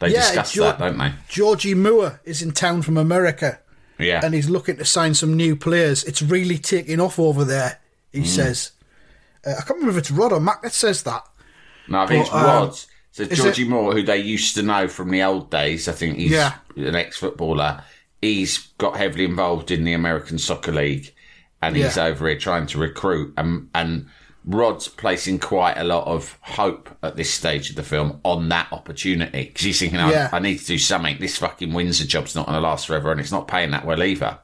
They 0.00 0.08
Yeah, 0.08 0.20
discuss 0.20 0.54
that, 0.54 0.78
don't 0.78 0.98
they? 0.98 1.12
Georgie 1.28 1.74
Moore 1.74 2.20
is 2.24 2.42
in 2.42 2.50
town 2.52 2.82
from 2.82 2.96
America 2.96 3.60
Yeah. 3.98 4.20
and 4.24 4.34
he's 4.34 4.50
looking 4.50 4.76
to 4.78 4.84
sign 4.84 5.14
some 5.14 5.36
new 5.36 5.54
players. 5.54 6.02
It's 6.04 6.20
really 6.20 6.58
taking 6.58 6.98
off 7.00 7.18
over 7.20 7.44
there, 7.44 7.78
he 8.12 8.22
Mm. 8.22 8.26
says. 8.26 8.72
Uh, 9.46 9.50
I 9.50 9.62
can't 9.62 9.70
remember 9.78 9.92
if 9.92 9.98
it's 9.98 10.10
Rod 10.10 10.32
or 10.32 10.40
Mac 10.40 10.62
that 10.62 10.72
says 10.72 11.02
that. 11.04 11.22
no, 11.88 12.00
I 12.02 12.06
think 12.06 12.20
it's 12.22 12.30
but, 12.30 12.38
um, 12.38 12.44
Rod. 12.68 12.78
So 13.12 13.22
is 13.24 13.38
Georgie 13.38 13.62
it- 13.62 13.68
Moore, 13.68 13.92
who 13.92 14.02
they 14.02 14.18
used 14.18 14.54
to 14.56 14.62
know 14.62 14.88
from 14.88 15.10
the 15.10 15.22
old 15.22 15.50
days, 15.50 15.86
I 15.88 15.92
think 15.92 16.16
he's 16.18 16.30
Yeah. 16.32 16.54
an 16.76 16.94
ex-footballer. 16.96 17.82
He's 18.20 18.58
got 18.78 18.96
heavily 18.96 19.24
involved 19.24 19.70
in 19.70 19.84
the 19.84 19.92
American 19.92 20.38
Soccer 20.38 20.72
League, 20.72 21.12
and 21.60 21.76
he's 21.76 21.96
Yeah. 21.96 22.04
over 22.06 22.26
here 22.28 22.38
trying 22.38 22.66
to 22.68 22.78
recruit. 22.78 23.34
And 23.36 23.68
and 23.74 24.06
Rod's 24.44 24.88
placing 24.88 25.38
quite 25.38 25.76
a 25.76 25.84
lot 25.84 26.06
of 26.08 26.36
hope 26.40 26.88
at 27.04 27.14
this 27.16 27.30
stage 27.32 27.70
of 27.70 27.76
the 27.76 27.82
film 27.84 28.18
on 28.24 28.48
that 28.48 28.66
opportunity 28.72 29.44
because 29.44 29.62
he's 29.64 29.78
thinking, 29.78 30.00
I, 30.00 30.10
Yeah. 30.10 30.28
I 30.32 30.40
need 30.40 30.58
to 30.58 30.66
do 30.66 30.78
something. 30.78 31.16
This 31.20 31.36
fucking 31.36 31.72
Windsor 31.72 32.06
job's 32.06 32.34
not 32.34 32.46
going 32.46 32.56
to 32.56 32.60
last 32.60 32.86
forever, 32.88 33.12
and 33.12 33.20
it's 33.20 33.30
not 33.30 33.46
paying 33.46 33.70
that 33.70 33.84
well 33.86 34.02
either. 34.02 34.38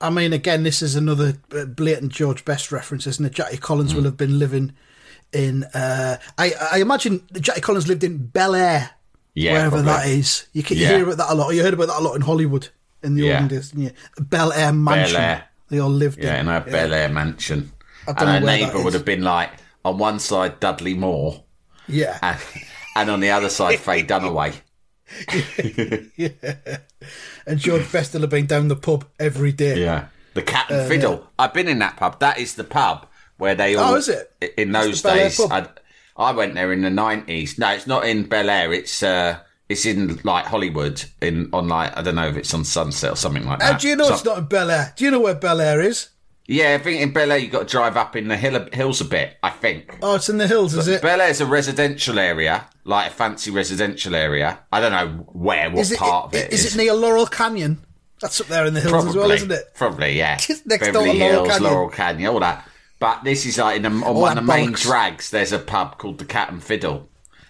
I 0.00 0.10
mean, 0.10 0.32
again, 0.32 0.62
this 0.64 0.82
is 0.82 0.94
another 0.96 1.38
uh, 1.56 1.64
blatant 1.64 2.12
George 2.12 2.44
Best 2.44 2.70
reference, 2.70 3.06
isn't 3.06 3.24
it? 3.24 3.32
Jackie 3.34 3.56
Collins 3.56 3.92
Mm. 3.92 3.96
will 3.96 4.04
have 4.04 4.16
been 4.16 4.38
living 4.38 4.72
in. 5.32 5.64
Uh, 5.64 6.18
I, 6.38 6.52
I 6.72 6.78
imagine 6.80 7.26
Jackie 7.40 7.60
Collins 7.60 7.88
lived 7.88 8.04
in 8.04 8.18
Bel 8.18 8.54
Air, 8.54 8.90
Yeah, 9.34 9.52
wherever 9.52 9.82
probably. 9.82 9.92
that 9.92 10.06
is. 10.08 10.46
You, 10.52 10.62
can, 10.62 10.76
you 10.76 10.82
Yeah. 10.84 10.96
hear 10.96 11.04
about 11.04 11.16
that 11.18 11.30
a 11.32 11.34
lot. 11.34 11.50
You 11.54 11.62
heard 11.62 11.74
about 11.74 11.88
that 11.88 11.98
a 11.98 12.02
lot 12.02 12.14
in 12.14 12.22
Hollywood 12.22 12.68
in 13.02 13.14
the 13.14 13.22
Yeah. 13.24 13.34
olden 13.34 13.48
days. 13.48 13.70
didn't 13.70 13.84
you? 13.84 13.90
Bel 14.20 14.52
Air 14.52 14.72
Mansion. 14.72 15.20
Air. 15.20 15.44
They 15.68 15.78
all 15.78 15.90
lived 15.90 16.22
Yeah, 16.22 16.34
in. 16.40 16.48
in 16.48 16.54
a 16.54 16.60
Bel 16.60 16.92
Air 16.92 17.08
mansion. 17.08 17.72
And 18.06 18.18
her 18.18 18.40
neighbour 18.40 18.82
would 18.82 18.94
have 18.94 19.04
been 19.04 19.22
like, 19.22 19.50
on 19.84 19.96
one 19.98 20.18
side, 20.18 20.60
Dudley 20.60 20.94
Moore, 20.94 21.42
Yeah. 21.88 22.18
and, 22.22 22.38
and 22.96 23.10
on 23.10 23.20
the 23.20 23.30
other 23.30 23.48
side, 23.48 23.78
Faye 23.80 24.02
Dunaway. 24.04 24.54
yeah. 26.16 26.28
And 27.46 27.58
George 27.58 27.90
Best 27.90 28.14
will 28.14 28.20
have 28.22 28.30
been 28.30 28.46
down 28.46 28.68
the 28.68 28.76
pub 28.76 29.04
every 29.18 29.52
day. 29.52 29.80
Yeah. 29.80 30.06
The 30.34 30.42
Cat 30.42 30.66
Uh, 30.70 30.74
and 30.74 30.88
Fiddle. 30.88 31.28
I've 31.38 31.52
been 31.52 31.68
in 31.68 31.78
that 31.80 31.96
pub. 31.96 32.20
That 32.20 32.38
is 32.38 32.54
the 32.54 32.64
pub 32.64 33.06
where 33.42 33.56
they 33.56 33.74
all. 33.74 33.94
Oh, 33.94 33.96
is 33.96 34.08
it? 34.08 34.32
In 34.56 34.70
those 34.70 35.02
days. 35.02 35.40
I'd, 35.40 35.68
I 36.16 36.30
went 36.30 36.54
there 36.54 36.72
in 36.72 36.82
the 36.82 36.90
nineties. 36.90 37.58
No, 37.58 37.70
it's 37.70 37.88
not 37.88 38.06
in 38.06 38.22
Bel 38.24 38.48
Air. 38.48 38.72
It's 38.72 39.02
uh, 39.02 39.40
it's 39.68 39.84
in 39.84 40.20
like 40.22 40.46
Hollywood. 40.46 41.02
In 41.20 41.50
on 41.52 41.66
like 41.68 41.96
I 41.96 42.02
don't 42.02 42.14
know 42.14 42.28
if 42.28 42.36
it's 42.36 42.54
on 42.54 42.64
Sunset 42.64 43.12
or 43.12 43.16
something 43.16 43.44
like 43.44 43.60
How 43.60 43.72
that. 43.72 43.80
do 43.80 43.88
you 43.88 43.96
know 43.96 44.04
So- 44.04 44.14
it's 44.14 44.24
not 44.24 44.38
in 44.38 44.44
Bel 44.44 44.70
Air? 44.70 44.92
Do 44.96 45.04
you 45.04 45.10
know 45.10 45.20
where 45.20 45.34
Bel 45.34 45.60
Air 45.60 45.80
is? 45.80 46.08
Yeah, 46.46 46.76
I 46.78 46.82
think 46.82 47.00
in 47.00 47.12
Bel 47.12 47.32
Air 47.32 47.38
you've 47.38 47.52
got 47.52 47.66
to 47.68 47.72
drive 47.72 47.96
up 47.96 48.14
in 48.16 48.28
the 48.28 48.36
hill, 48.36 48.66
hills 48.72 49.00
a 49.00 49.04
bit. 49.04 49.36
I 49.42 49.50
think. 49.50 49.98
Oh, 50.02 50.14
it's 50.16 50.28
in 50.28 50.38
the 50.38 50.46
hills, 50.46 50.74
is 50.74 50.86
it? 50.86 51.02
Bel 51.02 51.20
Air's 51.20 51.40
a 51.40 51.46
residential 51.46 52.18
area, 52.18 52.68
like 52.84 53.10
a 53.10 53.14
fancy 53.14 53.50
residential 53.50 54.14
area. 54.14 54.58
I 54.72 54.80
don't 54.80 54.92
know 54.92 55.24
where, 55.32 55.70
what 55.70 55.80
Is 55.80 55.92
it, 55.92 55.98
part 55.98 56.26
of 56.26 56.34
it 56.34 56.52
is 56.52 56.64
Is 56.64 56.74
it 56.74 56.78
near 56.78 56.94
Laurel 56.94 57.26
Canyon? 57.26 57.84
That's 58.20 58.40
up 58.40 58.46
there 58.48 58.66
in 58.66 58.74
the 58.74 58.80
hills 58.80 58.92
Probably, 58.92 59.10
as 59.10 59.16
well, 59.16 59.30
isn't 59.32 59.50
it? 59.52 59.74
Probably, 59.74 60.16
yeah. 60.18 60.36
Just 60.36 60.66
next 60.66 60.86
door 60.92 61.04
Beverly 61.04 61.18
to 61.18 61.24
Laurel 61.24 61.44
Hills, 61.44 61.48
Canyon. 61.48 61.72
Laurel 61.72 61.88
Canyon, 61.90 62.28
all 62.32 62.40
that. 62.40 62.68
But 63.02 63.24
this 63.24 63.44
is 63.46 63.58
like 63.58 63.78
in 63.78 63.84
a, 63.84 63.88
on 63.88 64.02
All 64.04 64.20
one 64.20 64.38
of 64.38 64.46
the 64.46 64.52
main 64.52 64.70
bollocks. 64.74 64.82
drags. 64.82 65.30
There's 65.30 65.50
a 65.50 65.58
pub 65.58 65.98
called 65.98 66.18
the 66.18 66.24
Cat 66.24 66.52
and 66.52 66.62
Fiddle, 66.62 67.08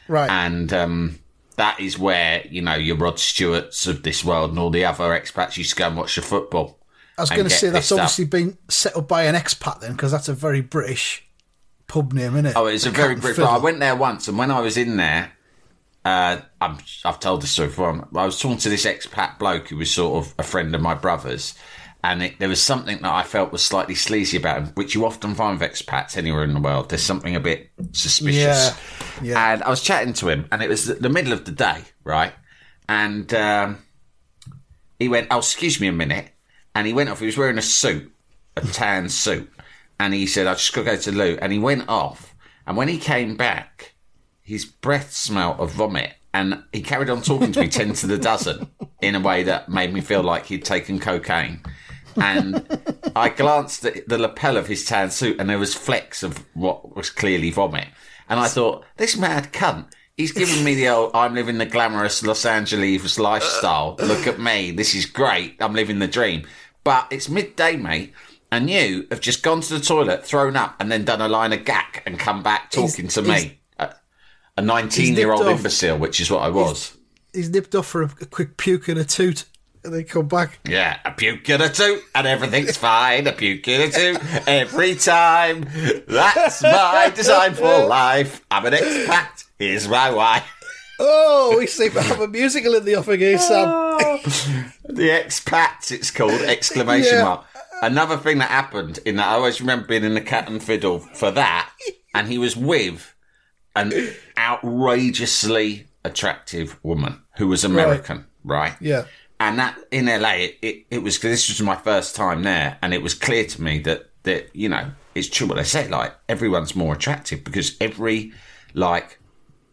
Right. 0.09 0.31
and 0.31 0.73
um, 0.73 1.19
that 1.57 1.79
is 1.79 1.99
where 1.99 2.43
you 2.49 2.63
know 2.63 2.75
your 2.75 2.97
Rod 2.97 3.19
Stewarts 3.19 3.87
of 3.87 4.03
this 4.03 4.25
world 4.25 4.49
and 4.49 4.59
all 4.59 4.71
the 4.71 4.87
other 4.87 5.11
expats 5.11 5.59
used 5.59 5.69
to 5.71 5.77
go 5.77 5.89
and 5.89 5.97
watch 5.99 6.17
the 6.17 6.23
football. 6.23 6.79
I 7.19 7.21
was 7.21 7.29
going 7.29 7.45
to 7.45 7.51
say 7.51 7.69
that's 7.69 7.85
pissed 7.91 7.93
up. 7.93 7.99
obviously 7.99 8.25
been 8.25 8.57
set 8.71 8.97
up 8.97 9.07
by 9.09 9.25
an 9.25 9.35
expat 9.35 9.81
then, 9.81 9.93
because 9.93 10.11
that's 10.11 10.31
a 10.31 10.33
very 10.33 10.63
British 10.63 11.23
pub 11.87 12.15
name, 12.15 12.33
isn't 12.33 12.47
it? 12.47 12.57
Oh, 12.57 12.65
it's 12.65 12.87
a 12.87 12.91
very 12.91 13.15
and 13.15 13.45
I 13.45 13.59
went 13.59 13.79
there 13.79 13.95
once, 13.95 14.29
and 14.29 14.39
when 14.39 14.51
I 14.51 14.61
was 14.61 14.79
in 14.79 14.97
there, 14.97 15.33
uh, 16.07 16.41
I'm, 16.63 16.79
I've 17.05 17.21
told 17.21 17.43
this 17.43 17.51
story 17.51 17.69
before. 17.69 18.09
I 18.17 18.25
was 18.25 18.41
talking 18.41 18.57
to 18.57 18.71
this 18.71 18.87
expat 18.87 19.39
bloke 19.39 19.69
who 19.69 19.77
was 19.77 19.93
sort 19.93 20.25
of 20.25 20.35
a 20.39 20.43
friend 20.43 20.75
of 20.75 20.81
my 20.81 20.95
brother's, 20.95 21.55
and 22.05 22.23
it, 22.23 22.39
there 22.41 22.49
was 22.49 22.61
something 22.61 23.01
that 23.03 23.13
I 23.13 23.23
felt 23.23 23.53
was 23.53 23.63
slightly 23.63 23.95
sleazy 23.95 24.37
about 24.37 24.59
him, 24.59 24.67
which 24.75 24.95
you 24.95 25.07
often 25.07 25.35
find 25.35 25.59
with 25.59 25.71
expats 25.71 26.17
anywhere 26.17 26.43
in 26.43 26.53
the 26.53 26.61
world. 26.61 26.89
There's 26.89 27.03
something 27.03 27.37
a 27.37 27.41
bit 27.41 27.71
suspicious. 27.93 28.37
Yeah, 28.43 28.75
yeah. 29.23 29.53
And 29.53 29.63
I 29.63 29.71
was 29.71 29.83
chatting 29.83 30.13
to 30.15 30.29
him, 30.29 30.49
and 30.51 30.63
it 30.63 30.69
was 30.69 30.87
the, 30.87 31.09
middle 31.09 31.33
of 31.33 31.45
the 31.45 31.53
day, 31.53 31.83
right? 32.03 32.33
And 32.89 33.33
um, 33.35 33.79
he 34.99 35.09
went, 35.09 35.29
"Oh, 35.31 35.39
excuse 35.39 35.81
me 35.81 35.87
a 35.87 35.93
minute," 35.93 36.31
and 36.75 36.89
he 36.89 36.93
went 36.93 37.09
off. 37.09 37.21
He 37.21 37.27
was 37.27 37.39
wearing 37.39 37.59
a 37.59 37.63
suit, 37.63 38.13
a 38.57 38.63
tan 38.63 39.09
suit, 39.09 39.53
and 40.01 40.13
he 40.13 40.27
said, 40.27 40.49
"I 40.49 40.55
just 40.55 40.73
got 40.73 40.83
to 40.83 40.91
go 40.91 40.97
to 40.97 41.11
the 41.13 41.17
loo," 41.17 41.39
and 41.41 41.53
he 41.53 41.61
went 41.61 41.89
off. 41.89 42.35
And 42.67 42.77
when 42.77 42.89
he 42.89 42.99
came 42.99 43.37
back, 43.37 43.95
his 44.43 44.65
breath 44.65 45.13
smelled 45.13 45.61
of 45.61 45.71
vomit, 45.71 46.15
and 46.35 46.65
he 46.73 46.83
carried 46.83 47.11
on 47.11 47.23
talking 47.23 47.53
to 47.53 47.61
me 47.61 47.69
ten 47.71 47.93
to 47.93 48.09
the 48.09 48.19
dozen 48.19 48.71
in 49.01 49.15
a 49.15 49.21
way 49.21 49.45
that 49.45 49.69
made 49.69 49.93
me 49.93 50.01
feel 50.01 50.23
like 50.23 50.47
he'd 50.47 50.65
taken 50.65 50.99
cocaine. 50.99 51.63
And 52.17 52.67
I 53.17 53.29
glanced 53.29 53.85
at 53.85 54.09
the 54.09 54.19
lapel 54.19 54.57
of 54.57 54.67
his 54.67 54.85
tan 54.85 55.11
suit 55.11 55.39
and 55.41 55.49
there 55.49 55.59
was 55.59 55.75
flecks 55.75 56.23
of 56.23 56.45
what 56.55 56.95
was 56.97 57.11
clearly 57.11 57.51
vomit. 57.51 57.89
And 58.29 58.39
I 58.41 58.49
thought, 58.49 58.85
this 58.97 59.17
mad 59.17 59.53
cunt, 59.53 59.87
he's 60.17 60.33
giving 60.33 60.65
me 60.65 60.75
the 60.75 60.89
old, 60.89 61.11
I'm 61.15 61.35
living 61.35 61.59
the 61.59 61.67
glamorous 61.67 62.23
Los 62.23 62.45
Angeles 62.47 63.19
lifestyle. 63.19 63.97
Look 63.99 64.27
at 64.27 64.39
me. 64.41 64.71
This 64.71 64.95
is 64.95 65.07
great. 65.07 65.57
I'm 65.61 65.75
living 65.75 65.99
the 65.99 66.09
dream. 66.09 66.47
But 66.85 67.07
it's 67.11 67.29
midday, 67.29 67.77
mate. 67.77 68.13
And 68.51 68.69
you 68.69 69.07
have 69.11 69.21
just 69.21 69.43
gone 69.43 69.61
to 69.63 69.75
the 69.79 69.81
toilet, 69.85 70.27
thrown 70.27 70.57
up, 70.57 70.77
and 70.79 70.93
then 70.93 71.05
done 71.05 71.21
a 71.23 71.29
line 71.29 71.53
of 71.53 71.65
gack 71.65 72.03
and 72.05 72.19
come 72.19 72.43
back 72.43 72.71
talking 72.71 73.09
to 73.09 73.23
me. 73.23 73.61
A- 73.79 73.95
A 74.59 74.63
19 74.63 75.17
year 75.17 75.33
old 75.33 75.41
imbecile, 75.59 75.97
which 75.99 76.21
is 76.21 76.31
what 76.31 76.43
I 76.43 76.49
was. 76.51 76.97
He's 77.33 77.49
nipped 77.49 77.75
off 77.75 77.87
for 77.87 78.03
a, 78.03 78.11
a 78.21 78.27
quick 78.27 78.59
puke 78.59 78.89
and 78.89 78.99
a 78.99 79.05
toot, 79.07 79.47
and 79.85 79.93
they 79.93 80.05
come 80.05 80.29
back. 80.29 80.59
Yeah, 80.67 80.99
a 81.05 81.11
puke 81.13 81.49
and 81.51 81.63
a 81.63 81.69
toot, 81.69 82.03
and 82.15 82.27
everything's 82.27 82.77
fine. 82.77 83.27
A 83.27 83.33
puke 83.33 83.67
and 83.69 83.83
a 83.83 83.91
toot 83.91 84.49
every 84.49 84.95
time. 84.95 85.67
That's 86.07 86.63
my 86.63 87.13
design 87.15 87.55
for 87.55 87.87
life. 87.87 88.45
I'm 88.51 88.67
an 88.67 88.73
expat. 88.75 89.45
Here's 89.59 89.89
my 89.89 90.11
wife. 90.11 90.45
Oh, 91.01 91.57
we 91.59 91.67
seem 91.67 91.91
to 91.93 92.03
have 92.03 92.21
a 92.21 92.29
musical 92.29 92.75
in 92.75 92.85
the 92.85 92.95
offing 92.97 93.19
here, 93.21 93.35
eh, 93.37 93.39
Sam. 93.39 93.69
The 94.85 95.09
expats, 95.09 95.91
it's 95.91 96.11
called 96.11 96.41
exclamation 96.43 97.15
Yeah. 97.17 97.25
mark. 97.25 97.45
Another 97.81 98.17
thing 98.19 98.39
that 98.39 98.51
happened 98.51 98.99
in 99.07 99.17
that 99.17 99.27
I 99.27 99.33
always 99.33 99.61
remember 99.61 99.87
being 99.87 100.05
in 100.05 100.15
the 100.15 100.21
Cat 100.21 100.49
and 100.49 100.63
Fiddle 100.63 101.01
for 101.01 101.31
that, 101.33 101.71
and 102.15 102.29
he 102.29 102.39
was 102.39 102.57
with 102.57 103.15
an 103.75 103.93
outrageously 104.39 105.87
attractive 106.05 106.79
woman 106.85 107.23
who 107.39 107.49
was 107.49 107.65
American, 107.65 108.27
right? 108.45 108.75
Yeah. 108.81 109.05
And 109.49 109.59
that 109.59 109.77
in 109.91 110.07
LA, 110.07 110.35
it, 110.35 110.59
it, 110.63 110.87
it 110.91 110.99
was 111.03 111.19
this 111.19 111.49
was 111.49 111.61
my 111.63 111.75
first 111.77 112.15
time 112.15 112.43
there, 112.45 112.79
and 112.83 112.95
it 112.95 113.03
was 113.03 113.15
clear 113.15 113.45
to 113.45 113.63
me 113.63 113.81
that 113.81 114.09
that 114.23 114.55
you 114.55 114.69
know 114.69 114.93
it's 115.17 115.29
true 115.29 115.49
what 115.49 115.57
they 115.57 115.65
say. 115.65 115.89
Like 115.89 116.15
everyone's 116.29 116.77
more 116.77 116.95
attractive 116.95 117.43
because 117.43 117.77
every 117.81 118.33
like 118.75 119.19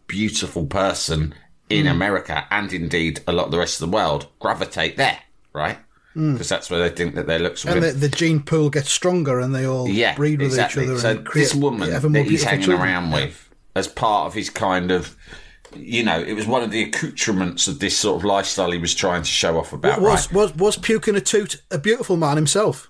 beautiful 0.07 0.65
person 0.65 1.35
in 1.69 1.85
Hmm. 1.85 1.91
America 1.91 2.47
and 2.49 2.73
indeed 2.73 3.19
a 3.27 3.31
lot 3.31 3.45
of 3.45 3.51
the 3.51 3.59
rest 3.59 3.79
of 3.79 3.89
the 3.91 3.95
world 3.95 4.25
gravitate 4.39 4.97
there, 4.97 5.19
right? 5.53 5.77
Because 6.15 6.49
that's 6.49 6.69
where 6.71 6.79
they 6.79 6.93
think 6.93 7.13
that 7.15 7.27
their 7.27 7.37
looks 7.39 7.61
Hmm. 7.61 7.69
And 7.69 7.83
the, 7.83 7.91
the 7.91 8.09
gene 8.09 8.41
pool 8.41 8.69
gets 8.71 8.89
stronger, 8.91 9.39
and 9.39 9.53
they 9.53 9.65
all 9.65 9.87
yeah, 9.87 10.15
breed 10.15 10.39
with 10.39 10.47
exactly. 10.49 10.83
each 10.85 10.89
other. 10.89 10.99
So 10.99 11.09
and 11.11 11.25
create 11.25 11.43
this 11.43 11.53
woman 11.55 11.89
that 11.91 12.25
he's 12.25 12.43
hanging 12.43 12.65
children. 12.65 12.81
around 12.87 13.11
with, 13.11 13.49
as 13.75 13.87
part 13.87 14.25
of 14.25 14.33
his 14.33 14.49
kind 14.49 14.89
of, 14.91 15.15
you 15.75 16.03
know, 16.03 16.19
it 16.19 16.33
was 16.33 16.47
one 16.47 16.63
of 16.63 16.71
the 16.71 16.83
accoutrements 16.83 17.67
of 17.67 17.79
this 17.79 17.97
sort 17.97 18.17
of 18.17 18.23
lifestyle 18.25 18.71
he 18.71 18.77
was 18.77 18.93
trying 18.95 19.21
to 19.23 19.27
show 19.29 19.57
off 19.57 19.73
about. 19.73 20.01
Was, 20.01 20.27
right? 20.27 20.33
was 20.35 20.55
was 20.55 20.77
puke 20.77 21.07
and 21.07 21.17
a 21.17 21.21
toot 21.21 21.61
a 21.71 21.77
beautiful 21.77 22.17
man 22.17 22.35
himself? 22.35 22.89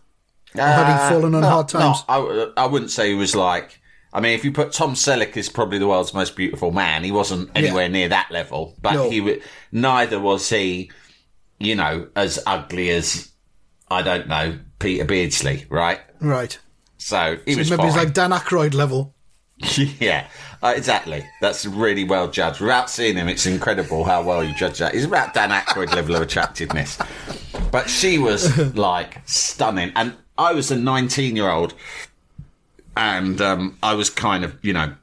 Or 0.56 0.62
had 0.62 0.92
he 0.92 1.14
fallen 1.14 1.36
on 1.36 1.44
Uh, 1.44 1.48
no, 1.48 1.50
hard 1.50 1.68
times? 1.70 2.04
I, 2.10 2.52
I 2.58 2.66
wouldn't 2.66 2.92
say 2.92 3.10
he 3.10 3.16
was 3.16 3.36
like. 3.36 3.80
I 4.12 4.22
mean, 4.22 4.34
if 4.34 4.44
you 4.44 4.52
put 4.52 4.72
Tom 4.72 4.96
Selleck 4.96 5.38
as 5.38 5.50
probably 5.50 5.78
the 5.78 5.88
world's 5.88 6.16
most 6.16 6.36
beautiful 6.36 6.72
man, 6.72 7.04
he 7.04 7.12
wasn't 7.12 7.52
anywhere 7.56 7.88
near 7.90 8.10
that 8.10 8.32
level. 8.32 8.76
But 8.82 8.94
No. 8.94 9.08
he, 9.12 9.40
neither 9.72 10.20
was 10.20 10.50
he, 10.50 10.90
you 11.60 11.76
know, 11.76 12.08
as 12.16 12.40
ugly 12.48 12.90
as 12.90 13.30
I 13.92 14.02
don't 14.02 14.28
know 14.28 14.58
Peter 14.80 15.06
Beardsley, 15.06 15.68
right? 15.70 16.00
Right. 16.20 16.58
So 16.98 17.38
he 17.46 17.54
So 17.54 17.60
was 17.60 17.70
maybe 17.70 17.78
fine. 17.84 17.86
he's 17.88 17.96
like 17.98 18.14
Dan 18.16 18.32
Aykroyd 18.32 18.74
level. 18.74 19.14
yeah, 20.00 20.28
uh, 20.62 20.74
exactly. 20.76 21.26
That's 21.42 21.66
really 21.66 22.04
well 22.04 22.28
judged. 22.30 22.60
Without 22.62 22.90
seeing 22.90 23.16
him, 23.18 23.28
it's 23.30 23.46
incredible 23.46 24.04
how 24.04 24.22
well 24.24 24.44
you 24.44 24.54
judge 24.56 24.80
that. 24.80 24.94
He's 24.94 25.06
about 25.06 25.34
Dan 25.34 25.50
Aykroyd 25.52 25.94
level 25.96 26.16
of 26.16 26.22
attractiveness. 26.22 26.98
But 27.72 27.90
she 27.90 28.18
was 28.18 28.58
like 28.76 29.22
stunning, 29.28 29.92
and 29.96 30.16
I 30.38 30.54
was 30.54 30.72
a 30.72 30.76
19 30.78 31.36
year 31.36 31.50
old, 31.50 31.74
and 32.98 33.40
um, 33.42 33.78
I 33.84 33.94
was 33.94 34.10
kind 34.10 34.44
of, 34.44 34.58
you 34.64 34.74
know, 34.74 34.96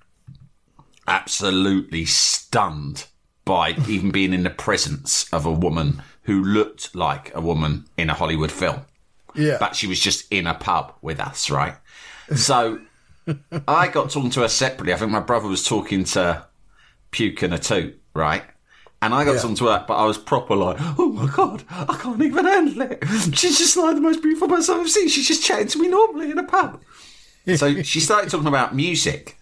absolutely 1.08 2.04
stunned 2.04 3.06
by 3.44 3.70
even 3.88 4.10
being 4.10 4.32
in 4.32 4.42
the 4.42 4.50
presence 4.50 5.32
of 5.32 5.46
a 5.46 5.52
woman 5.52 6.02
who 6.22 6.42
looked 6.42 6.94
like 6.96 7.32
a 7.34 7.40
woman 7.40 7.84
in 7.96 8.10
a 8.10 8.14
Hollywood 8.14 8.50
film 8.50 8.80
Yeah. 9.36 9.56
but 9.60 9.76
she 9.76 9.86
was 9.86 10.00
just 10.00 10.26
in 10.32 10.48
a 10.48 10.54
pub 10.54 10.92
with 11.00 11.20
us, 11.20 11.48
right? 11.48 11.76
So 12.34 12.80
I 13.68 13.88
got 13.88 14.10
talking 14.10 14.30
to 14.30 14.40
her 14.40 14.48
separately. 14.48 14.92
I 14.92 14.96
think 14.96 15.10
my 15.10 15.20
brother 15.20 15.48
was 15.48 15.64
talking 15.64 16.04
to 16.04 16.44
Puke 17.10 17.42
and 17.42 17.54
a 17.54 17.58
Toot, 17.58 18.00
right? 18.14 18.44
And 19.02 19.12
I 19.14 19.24
got 19.24 19.32
Yeah. 19.34 19.40
talking 19.40 19.56
to 19.56 19.66
her, 19.66 19.84
but 19.86 19.94
I 19.94 20.04
was 20.04 20.18
proper 20.18 20.56
like, 20.56 20.76
oh 20.98 21.12
my 21.12 21.30
God, 21.34 21.64
I 21.70 21.96
can't 22.00 22.22
even 22.22 22.44
handle 22.44 22.82
it. 22.82 23.04
She's 23.36 23.58
just 23.58 23.76
like 23.76 23.94
the 23.94 24.00
most 24.00 24.22
beautiful 24.22 24.48
person 24.48 24.80
I've 24.80 24.90
seen. 24.90 25.08
She's 25.08 25.28
just 25.28 25.44
chatting 25.44 25.68
to 25.68 25.78
me 25.80 25.88
normally 25.88 26.30
in 26.30 26.38
a 26.38 26.44
pub. 26.44 26.82
so 27.56 27.82
she 27.82 28.00
started 28.00 28.30
talking 28.30 28.46
about 28.48 28.74
music. 28.74 29.36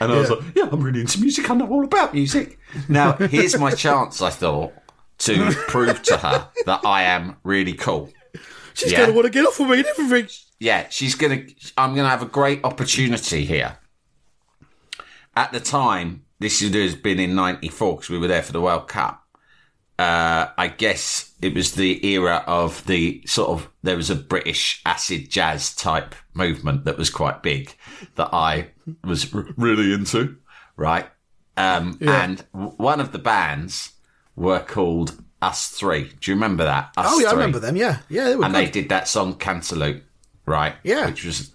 And 0.00 0.10
I 0.12 0.18
was 0.18 0.30
like, 0.30 0.40
yeah, 0.56 0.68
I'm 0.72 0.82
really 0.82 1.00
into 1.02 1.20
music. 1.20 1.48
I 1.48 1.54
know 1.54 1.68
all 1.68 1.84
about 1.84 2.12
music. 2.12 2.58
Now, 2.88 3.12
here's 3.12 3.56
my 3.58 3.70
chance, 3.70 4.20
I 4.20 4.30
thought, 4.30 4.72
to 5.18 5.52
prove 5.68 6.02
to 6.02 6.16
her 6.16 6.48
that 6.66 6.80
I 6.84 7.02
am 7.04 7.36
really 7.44 7.74
cool. 7.74 8.10
She's 8.74 8.90
yeah. 8.90 8.98
going 8.98 9.10
to 9.10 9.14
want 9.14 9.26
to 9.26 9.30
get 9.32 9.46
off 9.46 9.60
of 9.60 9.68
me 9.68 9.78
and 9.78 9.86
everything. 9.86 10.28
Yeah, 10.60 10.88
she's 10.90 11.14
gonna. 11.14 11.42
I'm 11.76 11.94
gonna 11.94 12.08
have 12.08 12.22
a 12.22 12.26
great 12.26 12.64
opportunity 12.64 13.44
here. 13.44 13.78
At 15.36 15.52
the 15.52 15.60
time, 15.60 16.24
this 16.40 16.60
has 16.60 16.94
been 16.96 17.20
in 17.20 17.34
'94 17.34 17.96
because 17.96 18.10
we 18.10 18.18
were 18.18 18.26
there 18.26 18.42
for 18.42 18.52
the 18.52 18.60
World 18.60 18.88
Cup. 18.88 19.22
Uh, 19.98 20.48
I 20.56 20.68
guess 20.68 21.32
it 21.42 21.54
was 21.54 21.72
the 21.72 22.04
era 22.06 22.44
of 22.46 22.84
the 22.86 23.22
sort 23.26 23.50
of 23.50 23.68
there 23.82 23.96
was 23.96 24.10
a 24.10 24.14
British 24.14 24.80
acid 24.86 25.28
jazz 25.28 25.74
type 25.74 26.14
movement 26.34 26.84
that 26.84 26.96
was 26.96 27.10
quite 27.10 27.42
big 27.42 27.74
that 28.14 28.32
I 28.32 28.68
was 29.04 29.32
r- 29.34 29.46
really 29.56 29.92
into, 29.92 30.36
right? 30.76 31.06
Um, 31.56 31.98
And 32.00 32.44
w- 32.52 32.74
one 32.76 33.00
of 33.00 33.10
the 33.10 33.18
bands 33.18 33.90
were 34.36 34.60
called 34.60 35.20
Us3. 35.42 36.20
Do 36.20 36.30
you 36.30 36.36
remember 36.36 36.62
that? 36.64 36.92
Us 36.96 37.06
Oh, 37.08 37.18
yeah, 37.18 37.30
I 37.30 37.32
remember 37.32 37.58
them. 37.58 37.74
Yeah. 37.74 37.98
Yeah, 38.08 38.26
they 38.28 38.36
were 38.36 38.44
and 38.44 38.54
good. 38.54 38.66
they 38.66 38.70
did 38.70 38.88
that 38.90 39.08
song 39.08 39.34
Cantaloop, 39.34 40.02
right? 40.48 40.74
Yeah. 40.82 41.06
Which 41.06 41.24
was 41.24 41.52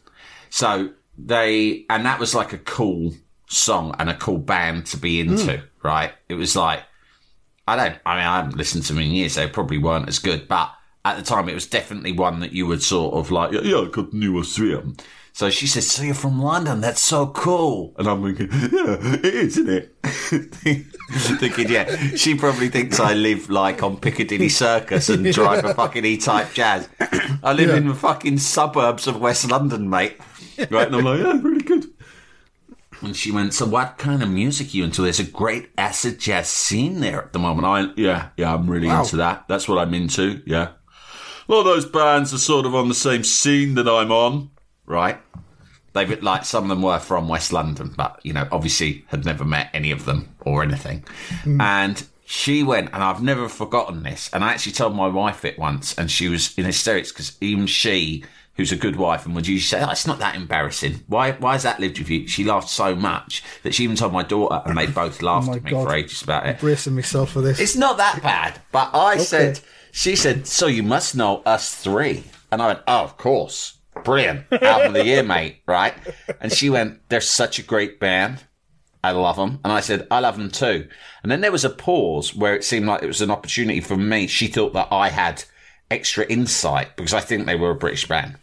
so 0.50 0.92
they 1.18 1.86
and 1.90 2.06
that 2.06 2.20
was 2.20 2.34
like 2.34 2.54
a 2.54 2.58
cool 2.58 3.14
song 3.50 3.96
and 4.00 4.10
a 4.10 4.16
cool 4.16 4.38
band 4.38 4.86
to 4.88 4.98
be 4.98 5.20
into, 5.20 5.58
Hmm. 5.58 5.88
right? 5.88 6.14
It 6.30 6.36
was 6.36 6.56
like 6.56 6.84
I 7.68 7.76
don't 7.76 7.98
I 8.06 8.16
mean 8.16 8.24
I 8.26 8.38
haven't 8.38 8.58
listened 8.58 8.84
to 8.86 8.94
them 8.94 9.02
in 9.04 9.12
years, 9.12 9.36
they 9.36 9.48
probably 9.48 9.78
weren't 9.78 10.08
as 10.08 10.20
good, 10.20 10.48
but 10.48 10.72
at 11.06 11.18
the 11.18 11.24
time 11.24 11.50
it 11.50 11.54
was 11.54 11.68
definitely 11.68 12.14
one 12.14 12.40
that 12.40 12.54
you 12.54 12.66
would 12.66 12.82
sort 12.82 13.14
of 13.16 13.30
like, 13.30 13.52
yeah, 13.52 13.62
yeah 13.62 13.78
I 13.80 13.90
got 13.90 14.14
new 14.14 14.40
Austrian. 14.40 14.96
So 15.36 15.50
she 15.50 15.66
says, 15.66 15.90
So 15.90 16.04
you're 16.04 16.14
from 16.14 16.40
London, 16.42 16.80
that's 16.82 17.02
so 17.02 17.28
cool. 17.28 17.96
And 17.98 18.08
I'm 18.08 18.22
thinking, 18.24 18.50
Yeah, 18.52 18.98
it 19.02 19.26
is, 19.26 19.58
isn't 19.58 19.70
it? 19.70 19.96
thinking, 21.40 21.70
yeah, 21.70 21.96
she 22.16 22.36
probably 22.36 22.70
thinks 22.70 23.00
I 23.00 23.14
live 23.14 23.50
like 23.50 23.82
on 23.84 23.98
Piccadilly 23.98 24.50
Circus 24.50 25.10
and 25.10 25.26
drive 25.34 25.66
a 25.66 25.74
fucking 25.74 26.06
E 26.06 26.18
type 26.18 26.54
jazz. 26.54 26.88
I 27.44 27.54
live 27.54 27.70
Yeah. 27.70 27.78
in 27.78 27.88
the 27.88 27.96
fucking 27.96 28.38
suburbs 28.38 29.08
of 29.08 29.20
West 29.20 29.50
London, 29.50 29.90
mate. 29.90 30.18
Right? 30.70 30.88
And 30.88 30.96
I'm 30.96 31.04
like, 31.04 31.20
yeah, 31.20 31.40
really 31.42 31.64
good. 31.64 31.86
And 33.02 33.16
she 33.16 33.32
went, 33.32 33.54
so 33.54 33.66
what 33.66 33.98
kind 33.98 34.22
of 34.24 34.30
music 34.30 34.68
are 34.68 34.78
you 34.78 34.84
into? 34.86 35.02
There's 35.02 35.20
a 35.20 35.24
great 35.26 35.70
acid 35.78 36.20
jazz 36.20 36.48
scene 36.48 37.00
there 37.02 37.24
at 37.24 37.34
the 37.34 37.40
moment. 37.40 37.66
I 37.66 37.82
went, 37.82 37.98
yeah, 37.98 38.30
yeah, 38.38 38.54
I'm 38.54 38.70
really 38.70 38.88
Wow. 38.88 39.02
into 39.02 39.18
that. 39.18 39.46
That's 39.50 39.68
what 39.68 39.78
I'm 39.80 39.94
into, 39.94 40.42
yeah. 40.46 40.70
A 41.50 41.52
lot 41.52 41.60
of 41.62 41.66
those 41.66 41.86
bands 41.86 42.34
are 42.34 42.38
sort 42.38 42.66
of 42.66 42.74
on 42.76 42.88
the 42.88 42.94
same 42.96 43.24
scene 43.26 43.74
that 43.76 43.90
I'm 43.90 44.12
on, 44.12 44.52
right? 44.86 45.20
They've 45.94 46.22
like 46.24 46.44
some 46.46 46.64
of 46.64 46.70
them 46.70 46.82
were 46.82 47.00
from 47.00 47.28
West 47.28 47.54
London, 47.54 47.94
but 47.96 48.20
you 48.24 48.34
know, 48.34 48.48
obviously 48.52 49.06
had 49.08 49.26
never 49.26 49.46
met 49.46 49.70
any 49.74 49.92
of 49.92 50.06
them 50.06 50.36
or 50.42 50.64
anything. 50.64 51.04
Hmm. 51.44 51.62
And 51.62 52.04
she 52.26 52.64
went, 52.64 52.90
and 52.94 53.04
I've 53.04 53.22
never 53.22 53.48
forgotten 53.48 54.02
this. 54.02 54.30
And 54.34 54.44
I 54.44 54.52
actually 54.54 54.72
told 54.72 54.96
my 54.96 55.08
wife 55.08 55.46
it 55.46 55.60
once, 55.60 55.94
and 55.98 56.10
she 56.10 56.30
was 56.30 56.58
in 56.58 56.66
hysterics 56.66 57.12
because 57.12 57.38
even 57.42 57.68
she, 57.68 58.24
who's 58.56 58.72
a 58.72 58.76
good 58.76 58.96
wife, 58.96 59.26
and 59.28 59.36
would 59.36 59.46
you 59.46 59.60
say, 59.60 59.84
"Oh, 59.84 59.92
it's 59.92 60.08
not 60.08 60.18
that 60.18 60.36
embarrassing. 60.36 61.04
Why? 61.06 61.34
Why 61.34 61.54
has 61.54 61.62
that 61.64 61.80
lived 61.80 62.00
with 62.00 62.10
you?" 62.10 62.28
She 62.28 62.44
laughed 62.44 62.70
so 62.70 62.96
much 62.96 63.44
that 63.62 63.76
she 63.76 63.84
even 63.84 63.96
told 63.96 64.14
my 64.14 64.24
daughter, 64.24 64.64
and 64.66 64.76
they 64.76 64.88
both 64.88 65.22
oh 65.22 65.26
laughed 65.28 65.50
Oh 65.50 65.54
at 65.54 65.64
me 65.64 65.70
God. 65.72 65.84
for 65.88 65.94
ages 65.94 66.24
about 66.24 66.48
it. 66.48 66.60
bracing 66.60 66.96
myself 66.96 67.32
for 67.34 67.42
this. 67.42 67.60
It's 67.60 67.76
not 67.76 67.98
that 67.98 68.24
bad. 68.24 68.60
But 68.72 68.90
I 68.96 69.18
said, 69.18 69.60
she 69.92 70.16
said, 70.16 70.48
so 70.48 70.66
you 70.66 70.82
must 70.82 71.16
know 71.16 71.44
us 71.46 71.76
three. 71.76 72.24
And 72.52 72.62
I 72.64 72.68
went, 72.68 72.80
oh, 72.88 73.04
of 73.04 73.18
course. 73.18 73.78
Brilliant. 74.04 74.46
Album 74.52 74.88
of 74.88 74.94
the 74.94 75.06
year, 75.06 75.24
mate. 75.24 75.58
Right. 75.66 75.94
And 76.42 76.52
she 76.52 76.70
went, 76.70 77.08
they're 77.10 77.22
such 77.22 77.60
a 77.60 77.64
great 77.64 78.00
band. 78.00 78.44
I 79.04 79.12
love 79.12 79.36
them. 79.36 79.60
And 79.64 79.74
I 79.74 79.82
said, 79.82 80.08
I 80.10 80.20
love 80.20 80.38
them 80.38 80.50
too. 80.50 80.88
And 81.24 81.32
then 81.32 81.42
there 81.42 81.52
was 81.52 81.66
a 81.66 81.70
pause 81.70 82.34
where 82.34 82.56
it 82.56 82.64
seemed 82.64 82.86
like 82.86 83.04
it 83.04 83.08
was 83.08 83.22
an 83.22 83.32
opportunity 83.32 83.82
for 83.82 83.98
me. 83.98 84.28
She 84.28 84.48
thought 84.48 84.74
that 84.74 84.88
I 84.92 85.10
had 85.10 85.44
extra 85.92 86.26
insight 86.26 86.96
because 86.96 87.14
I 87.14 87.20
think 87.20 87.46
they 87.46 87.56
were 87.56 87.72
a 87.72 87.76
British 87.76 88.08
band. 88.08 88.38